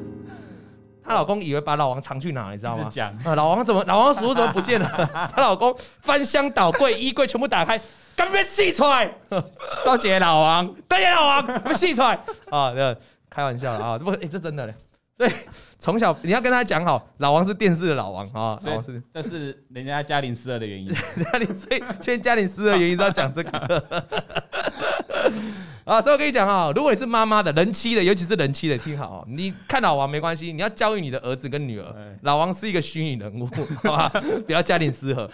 [1.06, 2.90] 她老公以为把老王藏去哪，你知道吗？
[3.24, 4.88] 啊，老王怎么，老王叔叔怎么不见了？
[5.32, 7.80] 她老公翻箱倒柜，衣柜全部打开，
[8.16, 9.08] 赶紧洗出来。
[9.84, 12.18] 多谢老王，多谢老王，我们洗出来
[12.50, 12.74] 啊！
[12.74, 12.98] 这
[13.30, 14.74] 开玩笑啊，这不，哎，这真的嘞。
[15.18, 15.30] 所以
[15.78, 20.92] 从小你要跟他讲好，老王是电视的老王啊，老王是，这是人家家庭失和的原因。
[21.32, 24.04] 家庭所以现在家庭失和的原因都要讲这个。
[25.86, 33.48] 啊，所以我跟你讲啊，如果你是妈妈的人妻的，尤其是人妻的，听好，你看老王没关系，你要教育你的儿子跟女儿，老王是一个虚拟人物，
[33.84, 34.12] 好吧？
[34.44, 35.30] 不要家庭失和。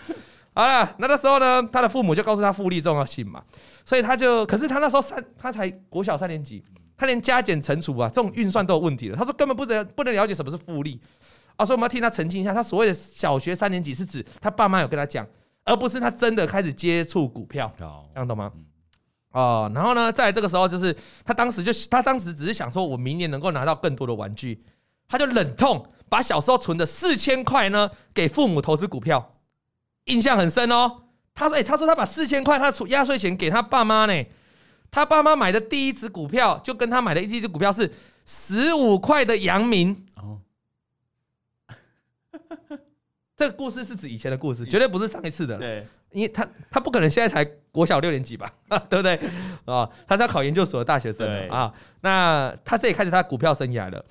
[0.52, 3.42] 好了，那那时候呢，他的父母就告诉他复利重要性嘛，
[3.86, 6.62] 所以他就，可是他那时候三，他才国小三年级，
[6.98, 9.16] 他连加减乘除啊这种运算都有问题了。
[9.16, 11.00] 他说根本不能不能了解什么是复利
[11.56, 15.26] 啊，所以我们要替他澄清一下，他所谓的小学三年级是指他爸妈有跟他讲，
[15.64, 17.86] 而不是他真的开始接触股票，这
[18.16, 18.52] 样懂吗？
[19.32, 24.62] 哦，然后呢，在这个时候，就是他当时就他当时只是想说，我明年能够拿到更多的玩具，
[25.08, 29.34] 他就忍痛把小时候存的四千块呢给父母投资股票，
[30.04, 31.04] 印象很深哦。
[31.34, 34.24] 他说：“哎，他说他把四千块他出压岁钱给他爸妈呢，
[34.90, 37.90] 他爸妈买的第一只股票就跟他买的第一只股票是
[38.26, 40.40] 十五块的阳明。”哦，
[43.36, 45.56] 这个故事是指以前的故事，绝对不是上一次的。
[45.58, 48.52] 对，因为他他不可能现在才国小六年级吧，
[48.88, 49.18] 对不对？
[49.64, 51.72] 啊，他是要考研究所的大学生啊。
[52.02, 54.04] 那他这里开始他的股票生涯了。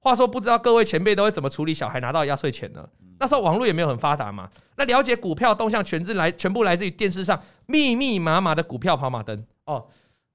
[0.00, 2.88] 话说，不知道各位前辈都会怎么处理小孩拿到压岁钱呢？
[3.18, 4.48] 那时候网络也没有很发达嘛。
[4.76, 9.86] 那了解股票动向，全自来全部来自于电视上密密麻麻的股票跑马灯哦。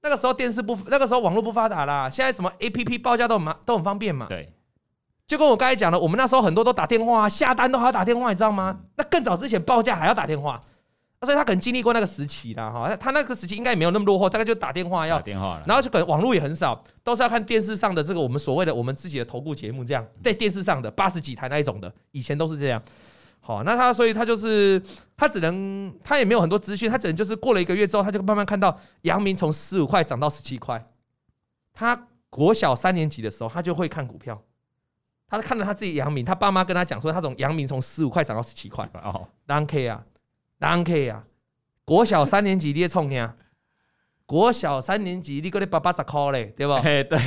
[0.02, 2.10] 那个时候电视不，那个时候网络不发达啦。
[2.10, 4.26] 现在什么 APP 报价都很都很方便嘛。
[4.28, 4.52] 对。
[5.26, 8.80] 就跟我刚才讲的，我们那时候很多都打电话下单都还要打电话，你知道吗？
[8.96, 10.62] 那更早之前报价还要打电话。
[11.22, 22.82] 所以他可能经历过那个时期啦，哈，他那个时期应该也没有那么落后，大概就打电话要打电话，然后就可能网络也很少，都是要看电视上的这个我们所谓的我们自己的投顾节目这样，在电视上的八十几台那一种的，以前都是这样。
[23.40, 24.82] 好，那他所以他就是
[25.16, 30.86] 他只能他也没有很多资讯，他只能就是过了一个月之后，他就慢慢看到阳明从十五块涨到十七块。
[31.72, 34.38] 他国小三年级的时候，他就会看股票，
[35.28, 40.04] 他看到他自己阳明，他爸妈跟他讲说，他从阳明从十五块涨到十七块哦，当 K 啊。
[40.58, 41.22] 当 K 啊，
[41.84, 43.34] 国小三年级你也冲呀？
[44.24, 46.80] 国小三年级你搁你爸爸十块嘞，对不？
[46.80, 47.20] 对对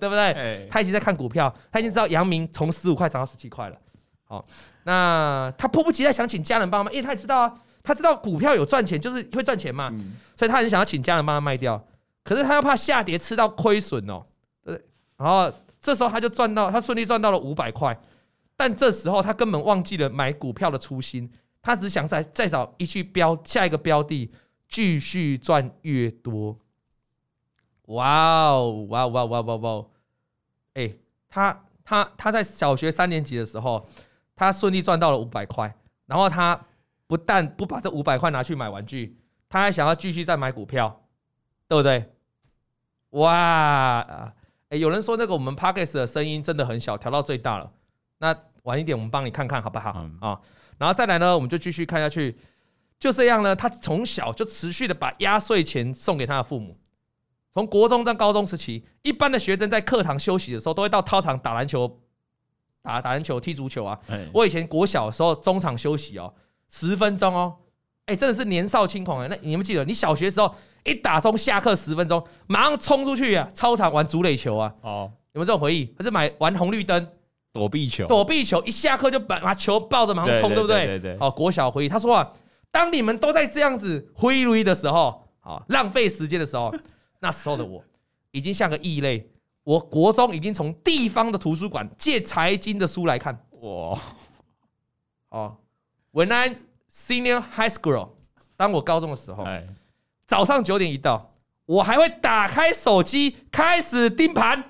[0.00, 0.66] 对不对？
[0.68, 3.76] 他已经在看股票，他已经知道阳明从十五块涨到十七块了。
[4.24, 4.44] 好，
[4.82, 9.92] 那他迫不及待想请家人帮忙，因为他也知道啊，他知道股票有赚钱，就是会赚钱嘛，
[10.34, 11.80] 所以他很想要请家人帮他卖掉。
[12.24, 14.24] 可是他又怕下跌吃到亏损哦，
[14.64, 14.80] 对。
[15.16, 17.98] 然后这时候他就赚到，他顺利赚到了五百块，
[18.56, 21.30] 但这时候他根本忘记了买股票的初心。
[21.62, 24.32] 他只想再再找一去标下一个标的，
[24.68, 26.58] 继续赚越多。
[27.86, 29.86] 哇哦，哇哇哇哇哇！
[30.74, 30.92] 哎，
[31.28, 33.86] 他他他在小学三年级的时候，
[34.34, 35.74] 他顺利赚到了五百块。
[36.06, 36.58] 然后他
[37.06, 39.16] 不但不把这五百块拿去买玩具，
[39.48, 41.02] 他还想要继续再买股票，
[41.68, 42.12] 对不对？
[43.10, 44.32] 哇！
[44.70, 47.70] 哎，有人说那个我们 Podcast 的声音真的很小，调到最大了。
[48.18, 49.90] 那晚一点我们帮你看看好不好？
[49.90, 50.18] 啊、嗯。
[50.22, 50.40] 哦
[50.78, 52.38] 然后再来呢，我们就继续看下去，
[52.98, 53.54] 就这样呢。
[53.54, 56.74] 他从小就持续的把压岁钱送给他的父母。
[57.52, 62.00] 从国中到高中时期，一般的学生在课堂休息的时候，都会到操场打篮球、
[62.80, 64.00] 打打篮球、踢足球啊。
[64.32, 66.32] 我以前国小的时候，中场休息哦，
[66.70, 67.54] 十分钟哦，
[68.10, 69.28] 哎，真的是年少轻狂哎。
[69.28, 70.52] 那你们记得，你小学的时候
[70.84, 74.74] 一打钟下课十分钟，马上冲出去啊，操场玩竹垒球啊。
[74.82, 75.94] 哦，有没有这种回忆？
[75.96, 77.08] 还是买玩红绿灯？
[77.52, 80.86] 躲避球，躲避球，一下课就把把球抱着马上冲，对不对？
[80.86, 81.18] 对对。
[81.18, 82.32] 好，国小回忆，他说啊，
[82.70, 86.74] 当你们都在这样子挥泪的时候，啊，浪费时间的时候，
[87.20, 87.82] 那时候的我
[88.32, 89.28] 已经像个异类。
[89.62, 93.38] 我国中已经从地方的图书馆借财经的书来看。
[93.60, 93.98] 哇，
[95.28, 95.56] 哦
[96.12, 96.56] ，When I
[96.90, 98.08] senior high school，
[98.56, 99.46] 当我高中的时候，
[100.26, 101.34] 早上九点一到，
[101.66, 104.64] 我还会打开手机开始盯盘。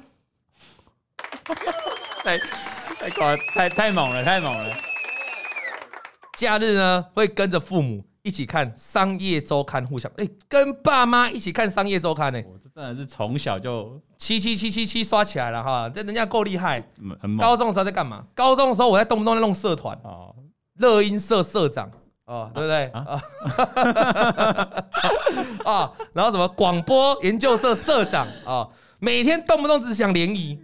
[2.23, 4.75] 太太快，太太猛了，太猛了！
[6.37, 12.43] 假日呢，会跟着父母一起看《商业周刊》，互相哎，跟爸妈一起看《商业周刊》呢。
[12.47, 16.87] 我这真的是从小就七七七七七刷起来了哈，这人家够厉害。
[17.21, 17.39] 很猛。
[17.39, 18.25] 高中的时候在干嘛？
[18.35, 20.35] 高中的时候我在动不动在弄社团哦，
[20.75, 21.91] 乐音社社长
[22.31, 23.21] 哦，对不对啊？
[25.65, 28.69] 啊， 然后什么广播研究社社长啊，
[29.01, 30.59] 每天动不动只想联谊。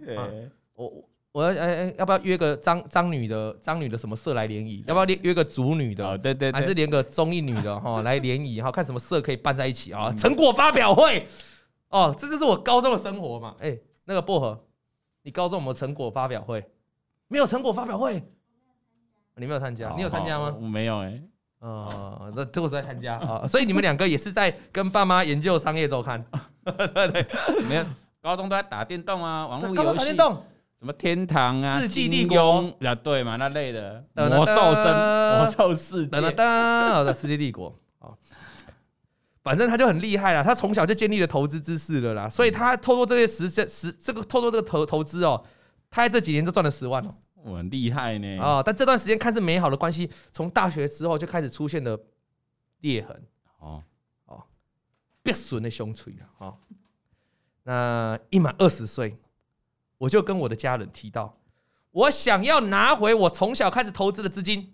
[0.75, 0.91] 我。
[1.33, 4.83] 我要哎哎，要不要约个张张女的张女的什么社来联谊？
[4.87, 6.03] 要不要约约个主女的？
[6.03, 8.71] 哦、对，对对，还是连个综艺女的哈 来联谊哈？
[8.71, 10.11] 看什么社可以办在一起啊？
[10.17, 11.27] 成果发表会
[11.89, 13.55] 哦，这就是我高中的生活嘛。
[13.59, 14.59] 哎，那个薄荷，
[15.21, 16.65] 你高中有没有成果发表会？
[17.27, 18.23] 没有成果发表会？
[19.35, 19.93] 你没有参加？
[19.95, 20.55] 你有参加吗？
[20.59, 21.21] 我没有哎。
[21.59, 23.17] 哦，那这个是在参加。
[23.17, 26.23] 啊，所以你们两个也是在跟爸妈研究商业周刊。
[26.63, 27.07] 对。
[27.11, 27.25] 对，
[27.67, 27.85] 没有，
[28.21, 29.97] 高中都在打电动啊，网络游戏。
[29.97, 30.43] 打电动。
[30.79, 32.71] 什么天堂啊，世纪帝国。
[32.81, 34.03] 啊，对嘛，那类的。
[34.13, 37.75] 魔兽争魔兽世界，好的世纪帝国。
[37.97, 38.13] 啊，
[39.43, 45.43] 反正他就很厉害啦，他从小就建立了投资知识了啦，所以他透过这些实实实这个透过这个投投资哦，
[45.89, 47.15] 他在这几年就赚了十万哦，
[47.47, 48.39] 我很厉害呢。
[48.41, 51.99] 啊，但这段时间看似美好的关系，从大学之后就开始出现了
[52.81, 53.23] 裂痕。
[53.59, 53.83] 哦。
[54.25, 54.43] 哦，
[55.23, 56.57] 别损的胸锤了哦，
[57.63, 59.17] 那一满二十岁。
[59.97, 61.39] 我就跟我的家人提到，
[61.89, 64.73] 我想要拿回我从小开始投资的资金。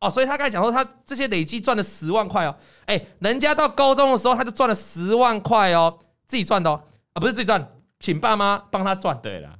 [0.00, 2.56] 哦，所以他刚才讲说他这些累计赚了十万块哦，
[2.86, 6.82] 哎，人家到高中的时候他就赚了十万块哦，自己赚的哦，
[7.12, 9.16] 啊不是自己赚，请爸妈帮他赚。
[9.22, 9.56] 对了，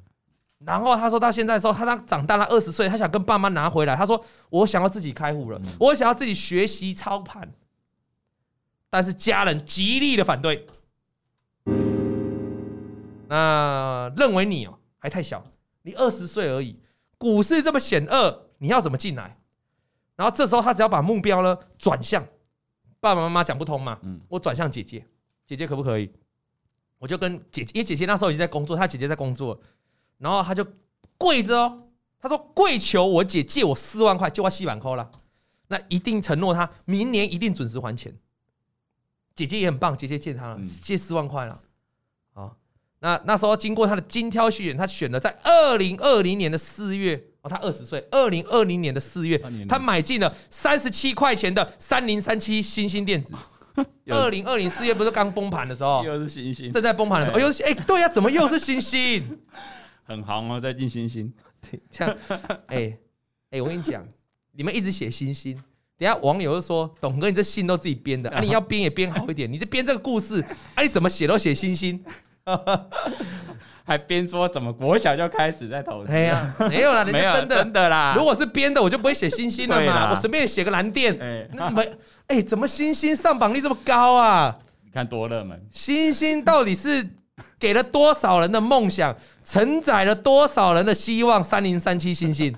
[0.66, 3.94] 然后他说到现在的时候，他他长大了二十岁，他想跟爸妈拿回来。
[3.94, 7.52] 他说我想要自己开户了，嗯、我想要自己学习操盘，
[8.88, 10.66] 但是家人极力的反对。
[13.28, 15.44] 那认为你哦还太小，
[15.82, 16.78] 你二十岁而已，
[17.18, 19.38] 股市这么险恶，你要怎么进来？
[20.16, 22.24] 然后这时候他只要把目标呢转向
[23.00, 25.04] 爸爸妈妈讲不通嘛，嗯、我转向姐姐，
[25.46, 26.10] 姐姐可不可以？
[26.98, 29.60] 我就跟姐姐，因为姐姐那时候已经在工作，她姐姐在工作，
[30.18, 30.66] 然后他就
[31.18, 31.88] 跪着哦，
[32.20, 35.10] 他说跪求我姐借我四万块，就要四万块了，
[35.68, 38.16] 那一定承诺他明年一定准时还钱。
[39.34, 41.60] 姐姐也很棒，姐姐借他了，借四万块了。
[43.00, 49.36] 那那时候经过他的精挑细选，他选了在二零二零年的四月哦，他二十岁，二零二零年的四月，
[49.68, 53.34] 他买进了三十七块钱的三零三七星星电子。
[54.08, 59.38] 二零二零四月不是刚崩盘的时候，又是星星，正在崩盘的时候，又是哎，对呀，怎么又是欣兴？
[60.04, 61.32] 很行哦，在进星星，
[61.90, 62.16] 这样，
[62.68, 62.96] 哎
[63.50, 64.06] 哎，我跟你讲，
[64.52, 65.54] 你们一直写星星，
[65.98, 70.44] 等下网友就说，董哥你这信都自己编的 啊，你要编也编好一点，你这编这个故事
[70.76, 72.04] 啊，你怎么写都写星星。
[73.86, 76.12] 还编说怎么国小就开始在投资？
[76.12, 78.14] 哎呀，没有啦，人家真的真的啦。
[78.16, 81.16] 如果是编的，我就不会写星星了嘛，我随便写个蓝电。
[81.20, 81.90] 哎，那没
[82.26, 84.58] 哎，怎么星星上榜率这么高啊？
[84.84, 85.66] 你看多热门。
[85.70, 87.06] 星星到底是
[87.58, 91.42] 给了多少人的梦想，承载了多少人的希望？
[91.42, 92.54] 三零三七欣兴，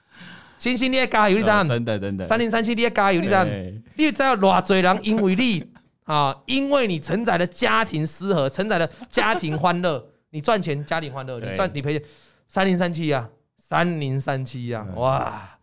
[0.58, 1.68] 欣兴你也加油，你知道吗？
[1.68, 2.26] 真的真的。
[2.26, 3.50] 三零三七你也加油，你知道吗？
[3.96, 5.64] 你知道偌济人因为你。
[6.04, 12.08] 啊，因为你承载了家庭失和，承载了家庭欢乐， 你赚钱家庭欢乐，你赚你赔钱，
[12.46, 15.56] 三零三七呀，三零三七呀，哇，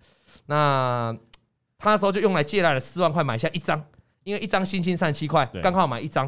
[0.48, 1.16] 那
[1.78, 3.86] 他那时候就用来借来了四万块买下一张，
[4.24, 6.28] 因为一张星星三十七块，刚好买一张。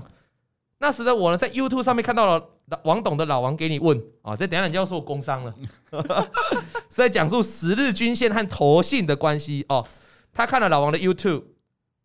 [0.83, 2.45] 那时的我呢，在 YouTube 上面看到了
[2.83, 5.53] 王董的老王给你问啊，这等下你就要说我工伤了，
[6.91, 9.87] 是在讲述十日均线和投信的关系哦。
[10.33, 11.43] 他看了老王的 YouTube。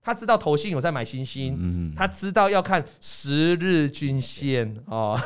[0.00, 5.20] 他知道投信有在买星星，嗯、他知道要看十日均线哦。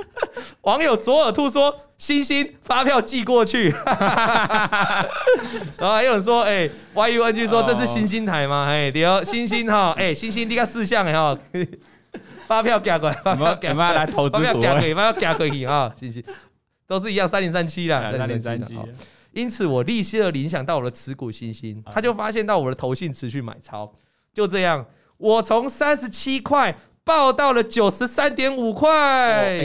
[0.62, 3.68] 网友左耳兔说：“星星发票寄过去。
[5.76, 8.64] ”然后还有人说：“哎，YUNG 说这是星星台吗？
[8.70, 11.36] 哎，对，星星哈，哎，星星这个事项哎哈，
[12.46, 16.24] 发票寄过来，发票寄过来，投资发票寄过去，发票寄过去啊，信息
[16.86, 18.78] 都是一样，三零三七啦，三零三七。
[19.32, 23.90] 因此我立即的影响到我的持股信心，他就发现到我的投信持续买超。
[24.34, 24.84] 就这样，
[25.16, 29.58] 我从三十七块报到了九十三点五块，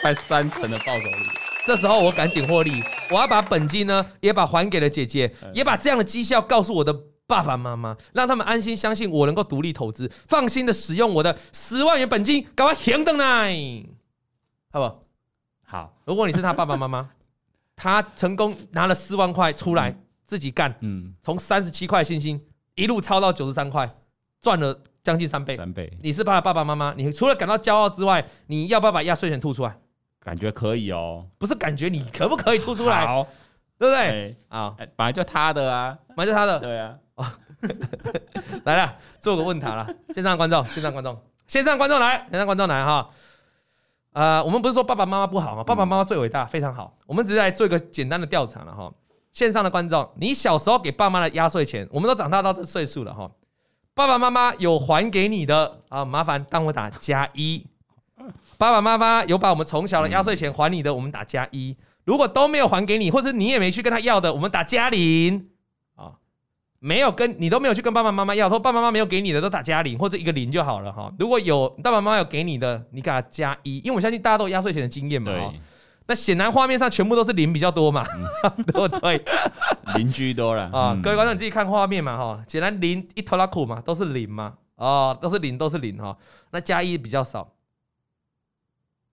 [0.00, 1.26] 快三成的报酬率。
[1.66, 6.94] 这时候我赶紧获利，我要把本金呢也把还给了姐姐，也把这样的绩效告诉我的
[7.26, 13.52] 爸爸妈妈，让他们安心相信我能够独立投资，放心的使用我的十万元本金，赶快行动来，
[14.70, 15.02] 好不好？
[15.64, 15.92] 好。
[16.04, 17.10] 如果你是他爸爸妈妈，
[17.74, 22.40] 他成功拿了四万块出来自己干，嗯，从三十七块信心。
[22.76, 23.90] 一路超到九十三块，
[24.40, 25.56] 赚了将近三倍。
[25.56, 29.76] 三倍，你是他的爸爸妈妈，你除了感到骄傲之外，你要不要把压岁钱吐出来？
[30.20, 33.06] 感觉可以哦，不是感觉，你可不可以吐出来？
[33.06, 33.26] 好，
[33.78, 34.36] 对不对？
[34.48, 36.58] 啊，本来就他的啊，本来就他的。
[36.60, 36.98] 对啊。
[38.64, 43.08] 来了，做个问答了，线上观众，线上观众，线上观众来，线上观众来哈。
[44.12, 45.62] 呃，我们不是说爸爸妈妈不好吗？
[45.62, 46.96] 爸爸妈妈最伟大，非常好。
[47.06, 48.92] 我们只是来做一个简单的调查了哈。
[49.32, 53.30] 线上的观众，你小时候给爸妈的压岁钱，我们都长大到这岁数了哈，
[53.94, 56.04] 爸爸妈妈有还给你的啊？
[56.04, 57.66] 麻烦帮我打加一。
[58.56, 61.76] 爸爸妈妈有把我们从小的压岁钱还你的，我们打加一。
[62.04, 65.55] 如果都没有还给你，或者你也没去跟他要的，我们打加零啊。
[66.78, 71.12] 没有跟你都没有去跟爸爸妈妈要，说爸爸妈妈没有给你的都打加零或者一个零就好了哈。
[71.18, 75.32] 如果有爸爸妈妈有给你的，你给他加一，因为我相信大家都有压岁钱的经验嘛。
[76.08, 78.04] 那显然画面上全部都是零比较多嘛，
[78.64, 79.20] 对不对？
[79.96, 80.96] 零居多了啊！
[81.02, 86.16] 各位观众，你自己看画面嘛哈，显然零一头拉苦嘛，都是零嘛，哦，都是零，都是零哈。
[86.52, 87.42] 那加一比较少，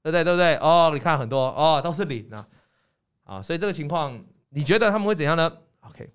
[0.03, 0.23] 对不对？
[0.23, 0.55] 对不对？
[0.57, 2.45] 哦，你看很多哦，都是零啊，
[3.23, 5.51] 啊，所以这个情况，你觉得他们会怎样呢
[5.89, 6.07] ？OK，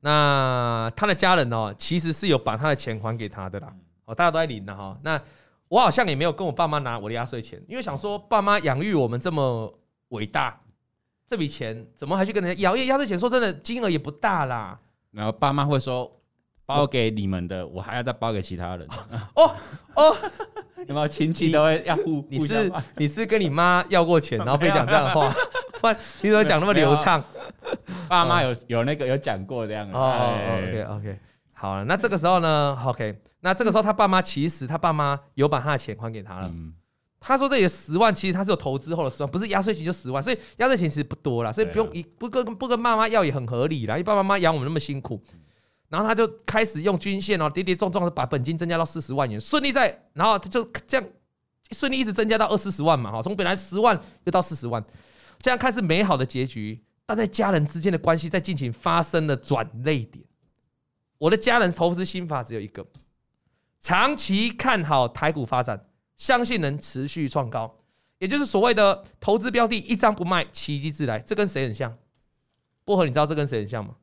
[0.00, 3.72] 那他的家人哦，其实是有把他的钱还给他的啦，
[4.04, 5.20] 哦，大家都在领的哈，那。
[5.70, 9.70] 我好像也没有跟我爸妈拿我的压岁钱，因为想说爸妈养育我们这么
[10.08, 10.58] 伟大，
[11.28, 12.74] 这笔钱怎么还去跟人家要？
[12.74, 14.80] 因为压岁钱说真的金额也不大啦。
[15.10, 16.10] 然后爸妈会说
[16.64, 18.88] 包给你们的，我还要再包给其他人。
[19.34, 19.54] 哦
[19.94, 20.16] 哦，
[20.88, 22.26] 有没有亲戚都会要互？
[22.30, 25.30] 你是你是跟你妈要过钱，然后被讲这样的话？
[25.82, 27.22] 不然你怎么讲那么流畅？
[28.08, 29.98] 爸妈有有那个有讲过这样的。
[29.98, 31.18] 哦，OK OK，
[31.52, 33.20] 好了，那这个时候呢？OK。
[33.40, 36.52] 那这个时候，他爸妈其实他爸妈有把他的钱还给他了。
[37.20, 45.22] 他说这里的十万其实他是有投资后的十万，不是压岁钱就十万，所以压岁钱其实不多啦，所以不用一不跟不跟爸妈要也很合理啦，因为爸爸妈妈养我们那么辛苦。
[45.88, 51.06] 然后他就开始用均线哦，跌跌撞撞的把本金增加到四十万元，顺利在，然后他就这样
[51.70, 54.84] 顺利一直增加到二四十万嘛，哈，从本来十万又到四十万，
[55.38, 60.22] 这样看似美好的结局，但在家人之间的关系在近期发生了转捩点。
[61.16, 62.86] 我的家人投资心法只有一个，
[63.80, 65.86] 长期看好台股发展，
[66.16, 67.78] 相信能持续创高，
[68.18, 71.18] 也就是所谓的投资标的一张不卖，奇迹自来。
[71.20, 71.96] 这跟谁很像？
[72.84, 73.96] 薄荷，你知道这跟谁很像吗？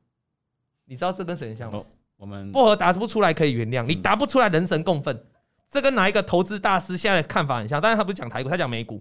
[0.85, 1.83] 你知道这跟谁很像吗？
[2.17, 5.23] 我们薄荷答不出来可以原谅，你答不出来人神共愤。
[5.69, 7.79] 这跟哪一个投资大师现在的看法很像？
[7.79, 8.99] 但是他不是讲台股，他讲美股。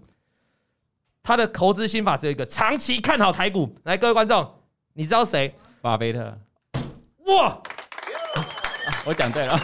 [1.25, 3.75] 他的投资心法只有一个：长期看好台股。
[3.85, 4.47] 来，各位观众，
[4.93, 5.51] 你知道谁？
[5.81, 6.37] 巴菲特。
[7.25, 7.57] 哇！
[9.05, 9.59] 我讲对了，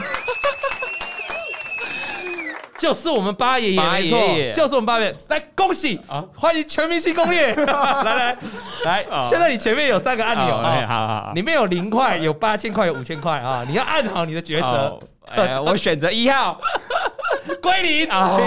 [2.80, 5.16] 就是我们八爷爷，没错，就是我们八爷爷。
[5.28, 6.26] 来，恭喜啊！
[6.36, 8.38] 欢迎全明星攻略， 来来
[8.84, 14.99] 来，现在你前面有三个按钮啊，好好，里面有零块，有八千块，有五千块啊，你要按好你的抉择。
[15.64, 16.59] 我选择一号，
[17.62, 18.39] 归零啊！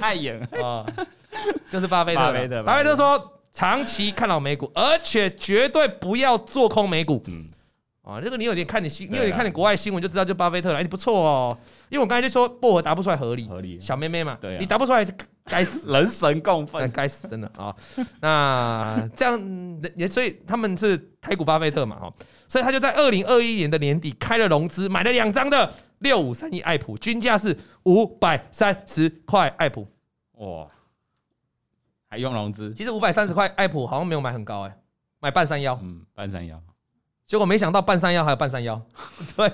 [0.00, 0.86] 太严啊，
[1.70, 2.20] 就是巴菲特。
[2.20, 2.96] 巴菲特，巴菲特。
[2.96, 7.22] 说，长期看好美股，而且绝对不要做空美股。
[7.26, 7.48] 嗯。
[8.02, 11.56] 啊，这个你有点看你新，你有点看你国外新闻就知道，就巴菲特了，哎，你不错哦。
[11.90, 13.78] 因为我刚才就说薄荷答不出来合理，合理。
[13.80, 15.06] 小妹妹嘛，对，你答不出来
[15.44, 17.76] 该死， 人神共愤， 该死真的啊。
[18.20, 22.12] 那这样也所以他们是台股巴菲特嘛，哈，
[22.48, 29.86] 所以他就在二零二一年的年底开了融资，买了两张的六五三一爱普，均价是五百三十块爱普，
[30.38, 30.66] 哇，
[32.10, 32.74] 还用融资？
[32.74, 34.76] 其实五百三十块爱普好像没有买很高哎，
[35.20, 36.60] 买半山腰，嗯，半山腰。
[37.24, 38.82] 结果没想到半山腰还有半山腰，
[39.36, 39.52] 对，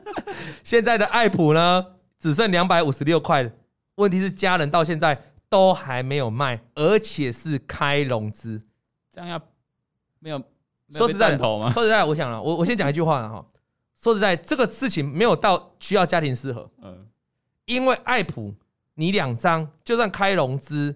[0.62, 1.86] 现在的爱普呢
[2.20, 3.50] 只剩两百五十六块，
[3.94, 8.60] 问题是家人到现在都还没有卖，而且是开融资，
[9.10, 9.40] 这样要
[10.18, 10.38] 没有，
[10.92, 13.46] 说实在，说实在，我想了，我我先讲一句话了哈，
[13.98, 17.06] 说实在，这个事情没有到需要家庭适合，嗯，
[17.64, 18.54] 因为爱普
[18.96, 20.94] 你两张就算开融资，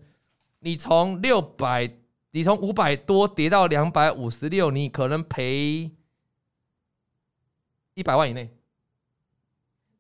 [0.61, 1.91] 你从六百，
[2.33, 5.91] 你从五百多跌到两百五十六，你可能赔。
[7.95, 8.49] 一百万以内，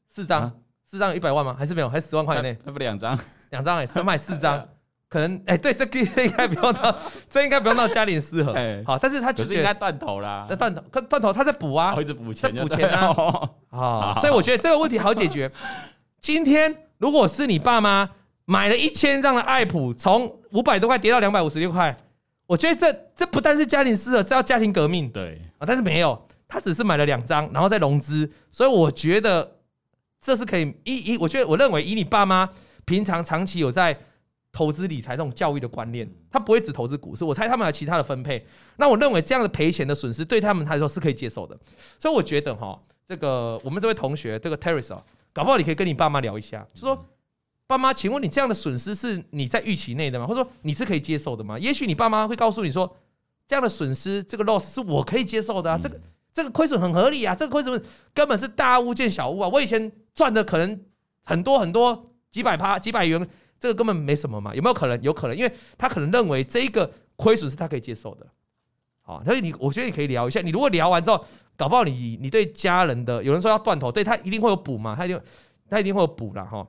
[0.08, 0.52] 四张，啊、
[0.84, 1.56] 四张有一百万吗？
[1.58, 1.88] 还是没有？
[1.88, 2.56] 还是十万块以内？
[2.64, 3.18] 那不两张，
[3.50, 4.68] 两张哎，三卖四张，
[5.08, 6.96] 可能哎、欸，对，这个应该不用到，
[7.28, 8.52] 这应该不用到家庭适合。
[8.52, 15.50] 欸、好，但是他就是应该断头啦，那断头，断头，他在补啊，一直补钱，补钱啊， 啊，所以我觉得这个问题好解决。
[16.20, 18.08] 今天如果是你爸妈
[18.50, 21.94] 买了一千张的爱普，从五百多块跌到两百五十六块，
[22.46, 25.10] 我觉得这这不但是家庭适合，这要家庭革命。
[25.10, 26.26] 对啊，但是没有。
[26.48, 29.58] 他只是买了两张，然后再融资，所以我觉得
[30.18, 32.48] 这是可以以以，我觉得我认为以你爸妈
[32.86, 33.94] 平常长期有在
[34.50, 38.46] 投资理财这种教育的观念，他不会只投资股市，我猜他们有其他的分配。
[38.78, 41.54] 那我认为这样的赔钱的损失对他们来说是可以接受的，
[41.98, 44.98] 所以我觉得哈，这个我们这位同学这个 Teresa，
[45.34, 47.06] 搞不好你可以跟你爸妈聊一下，就说
[47.68, 50.26] 爸妈，请问你这样的损失是你在预期内的吗？
[50.26, 51.56] 或者说你是可以接受的吗？
[51.56, 52.96] 也许你爸妈会告诉你说，
[53.46, 56.00] 这样的损失这个 loss 是我可以接受的啊，这个。
[56.30, 57.82] 这个亏损很合理啊，这个亏损
[58.14, 59.48] 根本是大巫见小巫啊！
[59.48, 60.80] 我以前赚的可能
[61.24, 64.54] 很多很多几百趴几百元，这个根本没什么嘛？
[64.54, 65.02] 有没有可能？
[65.02, 68.26] 有可能，因为他可能认为这个亏损是他可以接受的。
[69.00, 70.40] 好，所以你我觉得你可以聊一下。
[70.40, 71.24] 你如果聊完之后，
[71.56, 74.94] 搞不好你你对家人的有人说要断头，对他一定会有补嘛？
[74.94, 75.20] 他一定
[75.68, 76.64] 他一定会有补了哈。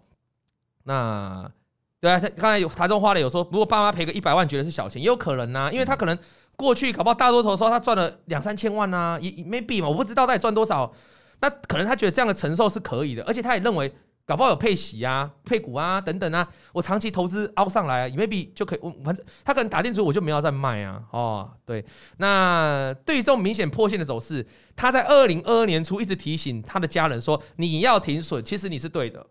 [0.84, 1.52] 那
[2.00, 6.18] 对啊，他刚才有台中花了有说，如果爸妈赔个一百万，觉得是小钱，也有可能呐，因为他可能。
[6.60, 10.92] 过去搞不好大多头的时候，他赚了两三千万啊，也 maybe 嘛，我不知道他赚多少。
[11.40, 13.90] 那可能他觉得这样的承受是可以的，而且他也认为
[14.26, 18.80] 搞不好有配息啊、配股啊等等啊，我长期投资凹上来啊，maybe 就可以。
[18.82, 21.02] 我反正他可能打定主意，我就没有再卖啊。
[21.12, 21.86] 哦，对。
[22.18, 29.26] 那对于这种明显破线的走势，他在二零二二年初一直提醒他的家人说：“你要停损。”其实你是对的。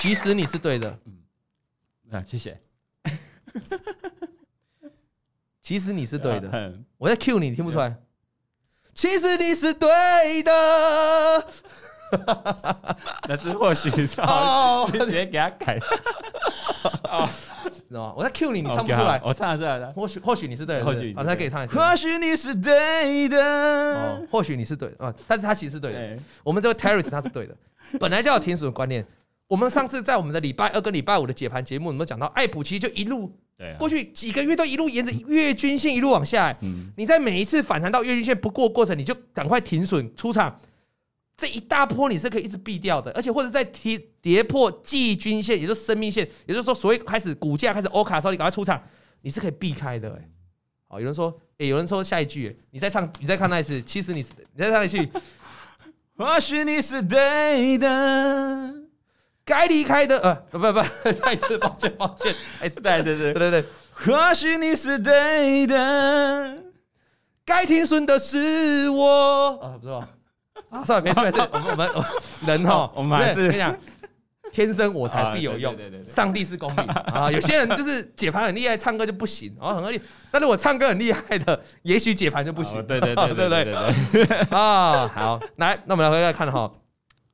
[0.00, 0.98] 其实你是对的。
[2.10, 2.58] 啊，谢谢。
[5.60, 7.94] 其实你是对的，我在 cue 你，你听不出来。
[8.94, 11.46] 其实你是对的，
[13.28, 15.78] 但是或许是 哦，直接给他改。
[17.04, 17.28] 哦，
[17.68, 18.14] 知道吗？
[18.16, 19.20] 我在 cue 你，你唱不出来。
[19.22, 19.92] 我唱得出来的。
[19.92, 21.78] 或许或许你是对的，或许啊，他可以唱一次。
[21.78, 26.18] 或许你是对的，哦，或许你是对的啊，但是他其实是对的。
[26.42, 27.54] 我们这个 Terry 他是对的，
[28.00, 29.06] 本来就有停损的观念。
[29.50, 33.36] 我们上次在我们的礼拜二跟礼拜五的解盘节目，我们讲到爱普其实就一路，
[33.80, 36.56] 过去几个月都一路沿着月均线一路往下。
[36.96, 40.56] 你在每一次反弹到月均线不过过程，你就赶快停损出场，
[41.36, 48.80] 这一大波你是可以一直避掉的，而且或者在跌跌破季均线，也就是生命线，也就是说所谓开始股价开始欧卡的时候，你赶快出场，
[49.22, 50.14] 你是可以避开的、欸。
[50.14, 50.28] 哎，
[50.86, 54.20] 好，有人说，哎、欸，有人说下一句、欸，你再唱，你再看那一次，其实你，
[54.54, 55.08] 你再唱一句，
[56.14, 58.79] 或许你是对的，
[59.50, 60.80] 该离开的，呃，不不不，
[61.12, 66.56] 再一次，抱歉抱歉，再一次，再一次，对对对，或许你是对的，
[67.44, 70.04] 该停损的是我，啊，不错。
[70.68, 72.06] 啊，算了，没事没事， 我们我们
[72.46, 73.76] 人哈，我们还是跟你讲，
[74.52, 76.84] 天生我材必有用，上帝是公平。
[76.84, 77.28] 啊。
[77.28, 82.80] 有些人就是解盘很厉害，唱歌就不行，然后很厉，但是我唱歌很厉害的，也许解盘就不行。
[82.86, 83.64] 对对对对对
[84.24, 84.36] 对？
[84.50, 86.70] 啊，好，来，那我们来回来看哈，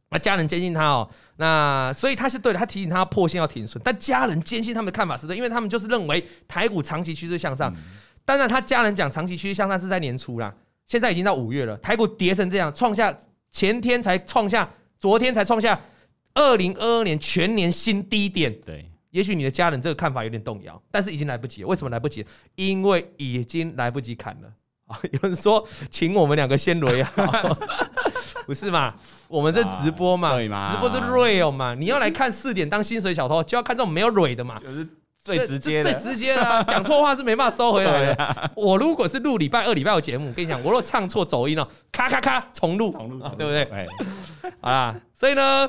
[0.08, 7.74] 那家人接近他哦，那所以他是对的，他提醒他破线要停损，但家人坚信他们的看法是对，因为他们就是认为台股长期趋势向上。
[8.24, 10.52] 当然，他家人讲长期趋势向上是在年初啦。
[10.86, 13.16] 现在已经到五月了，台股跌成这样，创下
[13.52, 14.68] 前天才创下，
[14.98, 15.80] 昨天才创下
[16.34, 18.54] 二零二二年全年新低点。
[18.64, 21.68] 对，也许你的家人这个看法有点动摇，但是已经来不及了。
[21.68, 22.24] 为什么来不及？
[22.54, 24.48] 因为已经来不及砍了
[24.86, 24.98] 啊！
[25.12, 27.12] 有人说，请我们两个先瑞啊，
[28.48, 28.94] 不是嘛？
[29.28, 34.58] 我们这直播嘛，直播是 real 嘛，你要来看四点当薪水小偷，就要看这种没有蕊的嘛。
[34.60, 34.86] 就是
[35.22, 38.50] 最直接的，最直接的， 讲错话是没办法收回来的。
[38.54, 43.88] 我如果是录礼拜二、礼拜五节目，我跟你讲，我若唱错走音了，咔咔咔重录，重录，对不对？
[44.60, 45.68] 好啦， 所以呢，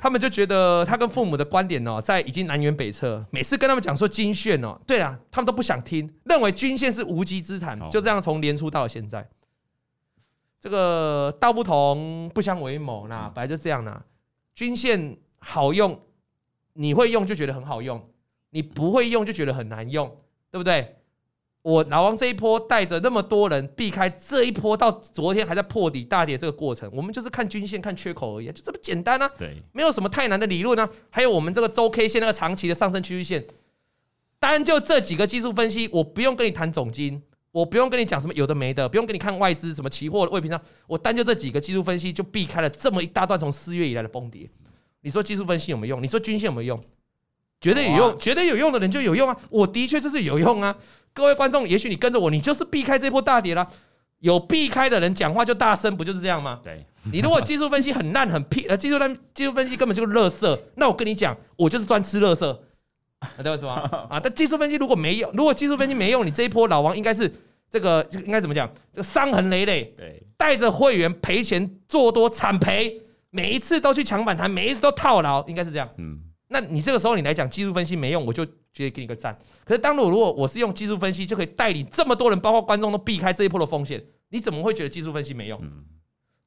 [0.00, 3.24] 他们就觉得他跟父母的观点哦，在已经南辕北辙。
[3.30, 7.78] 每次跟他们讲说均线哦，对啊，他们都不想听，认为均线是无稽之谈。
[7.88, 9.24] 就这样从年初到现在，
[10.62, 14.00] 这个道不同不相为谋，那本来就这样啦。
[14.54, 16.00] 均线好用，
[16.74, 18.08] 你会用就觉得很好用。
[18.50, 20.06] 你不会用就觉得很难用，
[20.52, 20.98] 对不对？
[21.62, 29.28] 我老王这一波带着那么多人避开这一波，到昨天还在破底大跌这个过程，我们就是看均线看缺口而已，就这么简单啊。
[29.36, 30.88] 对，没有什么太难的理论啊。
[31.10, 33.44] 还有我们这个周 K 线那个长期的上升趋势线，
[34.38, 37.22] 单就这几个技术分析，我不用跟你谈总经，
[37.52, 44.50] 我不用跟你讲什么有的没的，不用跟你看外资什么期货的未平仓，我单就这几个技术分析就避开了这么一大段从四月以来的崩跌。
[45.02, 46.02] 你说技术分析有没有用？
[46.02, 46.84] 你说均线有没有用？
[47.60, 49.36] 绝对有用，绝对有用的人就有用啊！
[49.48, 50.76] 我的确就是有用啊！
[51.12, 53.64] 各位观众，也许你跟着我，你就是避开这波大跌了。
[54.18, 56.60] 有避开的人讲话就大声，不就是这样吗？
[56.64, 56.84] 对。
[57.12, 62.58] 你如果技术分析很烂很屁，呃，技术分技术分析根本就是垃圾，那我跟你讲，我就是专吃垃圾，
[63.42, 64.06] 对是吧？
[64.10, 67.32] 啊，但技术分析如果没有，如果技术分析没用，你这一波老王应该是
[67.70, 68.70] 这个应该怎么讲？
[68.92, 73.00] 这个伤痕累累，对，带着会员赔钱做多惨赔，
[73.30, 75.88] 每一次都去抢反弹，每一次都套牢，应该是这样。
[75.98, 76.20] 嗯。
[76.48, 79.34] 那你这个时候你来讲技术分析没用，我就直接给你个赞。
[79.64, 85.58] 可是当我如果我是用技术分析就可以带领这么多人，包括观众都避开这一波的风险，你怎么会觉得技术分析没用？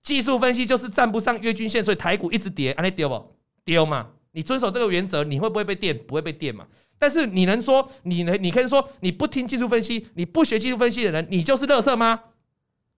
[0.03, 4.09] 技术分析就是站不上月均线，所以台股一直跌，安利丢不丢嘛？
[4.35, 5.97] 你遵守这个原则，你会不会被电？
[6.05, 6.67] 不会被电嘛？
[6.99, 8.37] 但是你能说你能？
[8.43, 12.19] 你可以说你不听技术分析，你不学技术分析的人，你就是垃圾吗？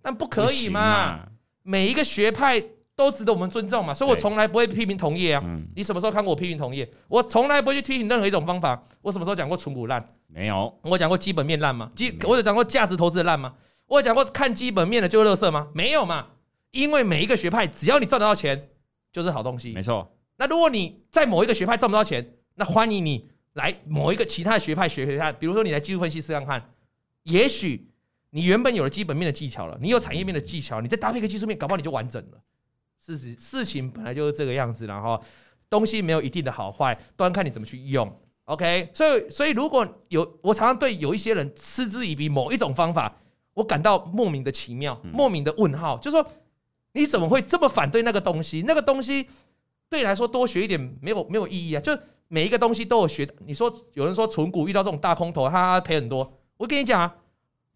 [0.01, 1.29] 但不可以嘛？
[1.63, 2.61] 每一个学派。
[2.97, 5.43] 都值得我们尊重嘛，所以我从来不会批评同业啊。
[5.75, 6.91] 你什么时候看过我批评同业？
[7.07, 8.83] 我从来不会去批评任何一种方法。
[9.03, 10.03] 我什么时候讲过纯股烂？
[10.25, 10.75] 没有。
[10.81, 11.91] 我讲过基本面烂吗？
[11.95, 13.53] 基我有讲过价值投资的烂吗？
[13.85, 15.67] 我有讲过看基本面的就是垃圾吗？
[15.75, 16.25] 没有嘛。
[16.71, 18.69] 因为每一个学派，只要你赚得到钱，
[19.13, 19.73] 就是好东西。
[19.73, 20.11] 没错。
[20.38, 25.35] 那如果你在某一个学派赚不到钱，那欢迎你来某一个其他的学派学学看。
[25.39, 26.73] 比如说你来技术分析试看看，
[27.23, 27.89] 也许
[28.29, 32.38] 你原本有了基本面的技巧了，你有产业面的技巧，你再搭配一个技术面，搞不好你就完整了。
[33.03, 35.21] 事实事情本来就是这个样子，然后
[35.69, 38.11] 东西没有一定的好坏，端看你怎么去用。
[38.45, 43.17] OK，所以所以如果有我常常对有一些人嗤之以鼻某一种方法，
[43.53, 46.31] 我感到莫名的奇妙，莫名的问号，就是说
[46.93, 48.63] 你怎么会这么反对那个东西？
[48.67, 49.27] 那个东西
[49.89, 51.81] 对你来说多学一点没有没有意义啊！
[51.81, 53.27] 就每一个东西都有学。
[53.45, 56.39] 你说有人说存股遇到这种大空头，他赔很多。
[56.57, 57.15] 我跟你讲啊，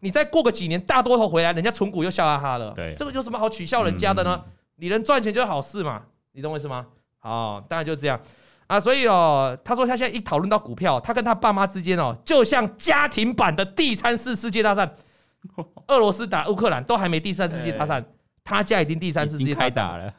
[0.00, 2.72] 你再过个几年大多头回来，人家存股又笑哈哈了。
[2.72, 4.42] 对，这个有什么好取笑人家的呢？
[4.76, 6.02] 你能赚钱就是好事嘛，
[6.32, 6.86] 你懂我意思吗？
[7.18, 8.20] 好，当然就这样
[8.66, 8.78] 啊。
[8.78, 14.96] 所以哦，他说他现在一讨论到股票，他跟他爸妈之间哦，就像家庭版的第三次世界大战，
[15.88, 18.04] 俄罗斯打乌克兰都还没第三次世界大战，
[18.42, 20.14] 他家已经第三次世界大战开打了。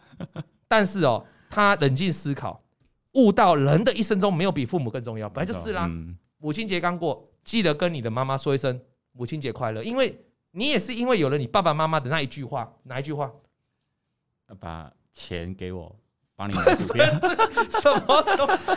[0.68, 1.24] 但是哦，
[1.54, 2.64] 他冷静思考，
[3.12, 5.88] 悟到人的一生中没有比父母更重要，本来就是啦。
[6.40, 8.82] 母亲节刚过，记得跟你的妈妈说一声
[9.12, 10.20] 母亲节快乐，因为
[10.52, 13.32] 你也是因为有了你爸爸妈妈的那一句话，哪一句话？
[14.60, 15.96] 把钱给我，
[16.36, 17.06] 帮你买股票。
[17.80, 18.72] 什么东西？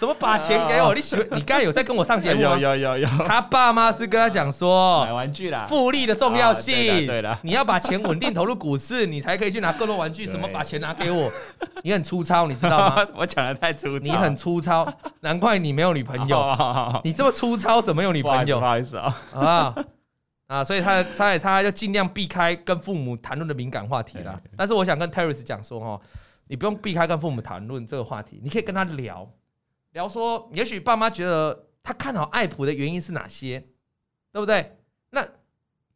[0.00, 0.94] 什么把钱给我？
[0.94, 1.26] 你喜欢？
[1.32, 2.56] 你刚才有在跟我上节目 吗？
[2.56, 3.08] 有有有有。
[3.26, 7.06] 他爸妈是跟他讲说，买玩具啦，复利的重要性。
[7.06, 10.24] 对的，你要把钱稳定投入股市，你才可以去拿更多玩具。
[10.26, 11.30] 什么把钱拿给我？
[11.82, 13.06] 你很粗糙，你知道吗？
[13.14, 14.06] 我讲的太粗糙。
[14.06, 14.90] 你很粗糙，
[15.20, 17.00] 难怪你没有女朋友。
[17.04, 18.58] 你这么粗糙，怎么有女朋友？
[18.58, 19.14] 不好意思啊。
[19.34, 19.74] 啊
[20.46, 24.40] 啊，所以他他他就尽量避开跟父母谈论的敏感话题啦。
[24.56, 26.00] 但是我想跟 Terence 讲说哈。
[26.46, 29.24] 你不用避开跟父母谈论这个话题，你可以跟他聊
[29.92, 33.58] 聊说，也许爸妈觉得他看好爱普的原因是哪些，
[34.32, 34.76] 对不对？
[35.10, 35.26] 那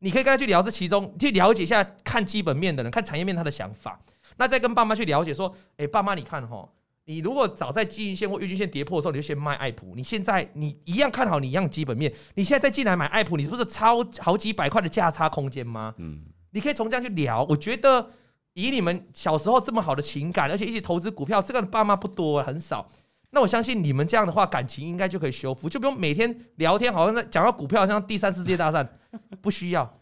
[0.01, 4.01] 你可以跟他去聊这其中，去了解一下看基本面的人，看产业面他的想法。
[4.36, 6.68] 那再跟爸妈去了解说，哎，爸妈你看哈，
[7.05, 15.95] 你如果早在季线或月均线跌破的时候，你就先卖爱普，你现在你一样看好你一样基本面，你现在再进来买爱普，你不是超好几百块的价差空间吗？
[15.99, 16.20] 嗯，
[16.51, 18.11] 你可以从这样去聊，我觉得。
[18.57, 22.88] 以你们小时候这么好的情感，而且一起投资股票，这个爸妈不多，很少。
[23.35, 28.89] 那我相信你们这样的话，感情应该就可以修复，就不用每天聊天，好像在讲到股票，像第三次世界大战，
[29.43, 30.01] 不需要。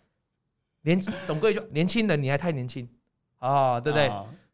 [0.82, 2.86] 年总归就年轻人，你还太年轻
[3.38, 4.12] 啊，对不对？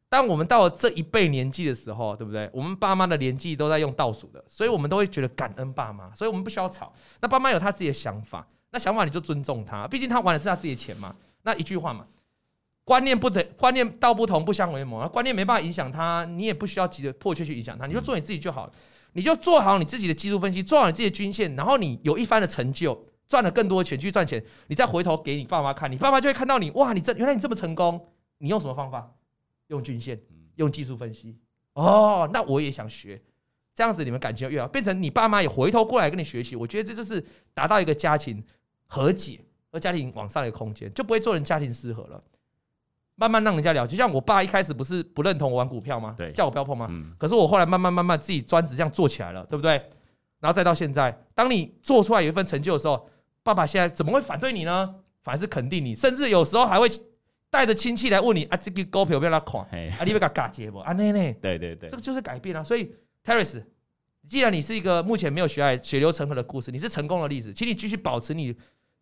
[0.09, 2.49] 当我们到了这一辈年纪的时候，对不对？
[2.53, 6.93] 我们爸妈的年纪都在用倒数的，所以我们都会觉得感恩爸妈，所以我们不需要吵。
[7.21, 11.15] 那爸妈有他自己的想法，那想法你就尊重他，毕竟他玩的是他自己的钱嘛。
[11.43, 12.07] 那一句话嘛。
[12.89, 15.07] 观念不同，观念道不同不相为谋。
[15.11, 18.73] 观念没办法影响他，你也不需要急着迫切去影响他，你就做你自己就好了。
[19.13, 28.09] 你就做好你自己的技术分析，做好你自己的均线，然后你有一番的成就，赚了更多的钱去赚钱，你再回头给你爸妈看，你爸妈就会看到你，哇，你这原来你这么成功，
[28.39, 29.13] 你用什么方法？
[29.67, 30.19] 用均线，
[30.57, 31.37] 用技术分析。
[31.75, 33.21] 哦，那我也想学，
[33.75, 36.57] 这样子你们感情越好，变成你爸妈也回头过来跟你学习。
[36.57, 37.23] 我觉得这就是
[37.53, 38.43] 达到一个家庭
[38.87, 39.39] 和解
[39.71, 42.25] 和家庭往上的空间，就不会做人家庭失和了。
[43.19, 46.15] 慢慢让人家了解，就像我爸一开始不是不认同我玩股票吗？
[46.17, 46.87] 对，叫我不要碰吗？
[46.89, 47.13] 嗯。
[47.19, 49.73] 可是我后来慢慢慢慢自己专职这样做起来了，对不对？
[50.39, 53.09] 然后再到现在，当你做出来有一份成就的时候，
[53.43, 54.95] 爸爸现在怎么会反对你呢？
[55.25, 56.89] 反而是肯定你，甚至有时候还会
[57.51, 59.61] 带着亲戚来问你啊，这个股票要不要来看？
[59.63, 60.79] 啊，你要给他接不？
[60.79, 62.63] 啊，那那，对对对，这个就是改变啊。
[62.63, 62.95] 所以
[63.25, 63.65] ，Terence，
[64.29, 68.55] 既然你是一个目前没有血爱血流成河的故事，你是成功的例子，请你继续保持你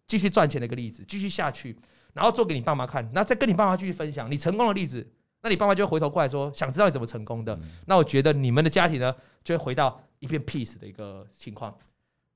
[0.07, 1.77] 继续赚钱的一个例子，继续下去。
[2.17, 5.07] 然后做给你爸妈看，那再跟你爸妈继续分享你成功的例子，
[5.43, 7.55] 那你爸妈就会回头过来说，想知道你怎么成功的。
[7.57, 9.14] 嗯、那我觉得你们的家庭呢，
[9.45, 11.77] 就会回到一片 peace 的一个情况。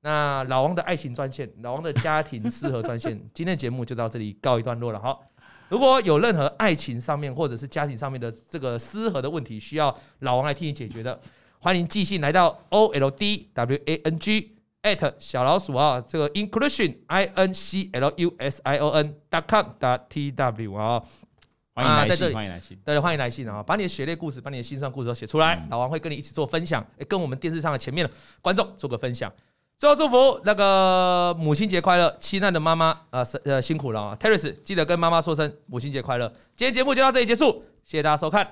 [0.02, 5.00] 那老王的爱情专线，老王的家庭失和专线，今天的节目就到这里告一段落了。
[5.00, 5.24] 好，
[5.70, 11.18] 如果有任何爱情上面或者是家庭上面的这个失和的问题，需要老王来替你解决的，
[11.58, 14.56] 欢迎寄信来到 o l d w a n g。
[14.82, 20.30] At 小老鼠啊，这个 inclusion i n c l u s i o n dot com dot t
[20.30, 21.02] w 啊，
[21.74, 29.32] 欢迎来信，欢迎来信，对，欢迎来信啊，把你的血泪故事，把你的心酸故事都写出来，老王会跟你一起做分享，跟我们电视上的前面的观众做个分享。
[29.78, 36.28] 最后祝福那个母亲节快乐，亲爱的妈妈啊，呃辛苦了啊，Terence 记得跟妈妈说声母亲节快乐。
[36.54, 38.46] 今天节目就到这里结束，谢谢大家收看，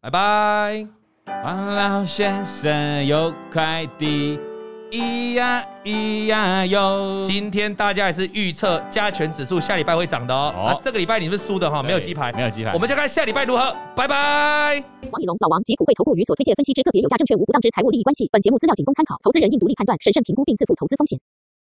[0.00, 0.86] 拜拜。
[1.26, 4.53] 王老先生有块地。
[4.94, 7.24] 咿呀咿呀哟！
[7.26, 10.54] 今天大家也是预测加权指数下礼拜会涨的哦。
[10.56, 12.72] 哦啊、这个礼拜你是输的哈，没有鸡排，没有鸡排。
[12.72, 13.74] 我们就看下礼拜如何。
[13.96, 14.80] 拜拜。
[15.10, 18.28] 王以龙、老王及普惠投顾与所推荐分析之个别有价证券无不当之财务利益关系。
[18.30, 21.18] 本节目资料仅供参考，投资人应独立判断、审慎评估并自负投资风险。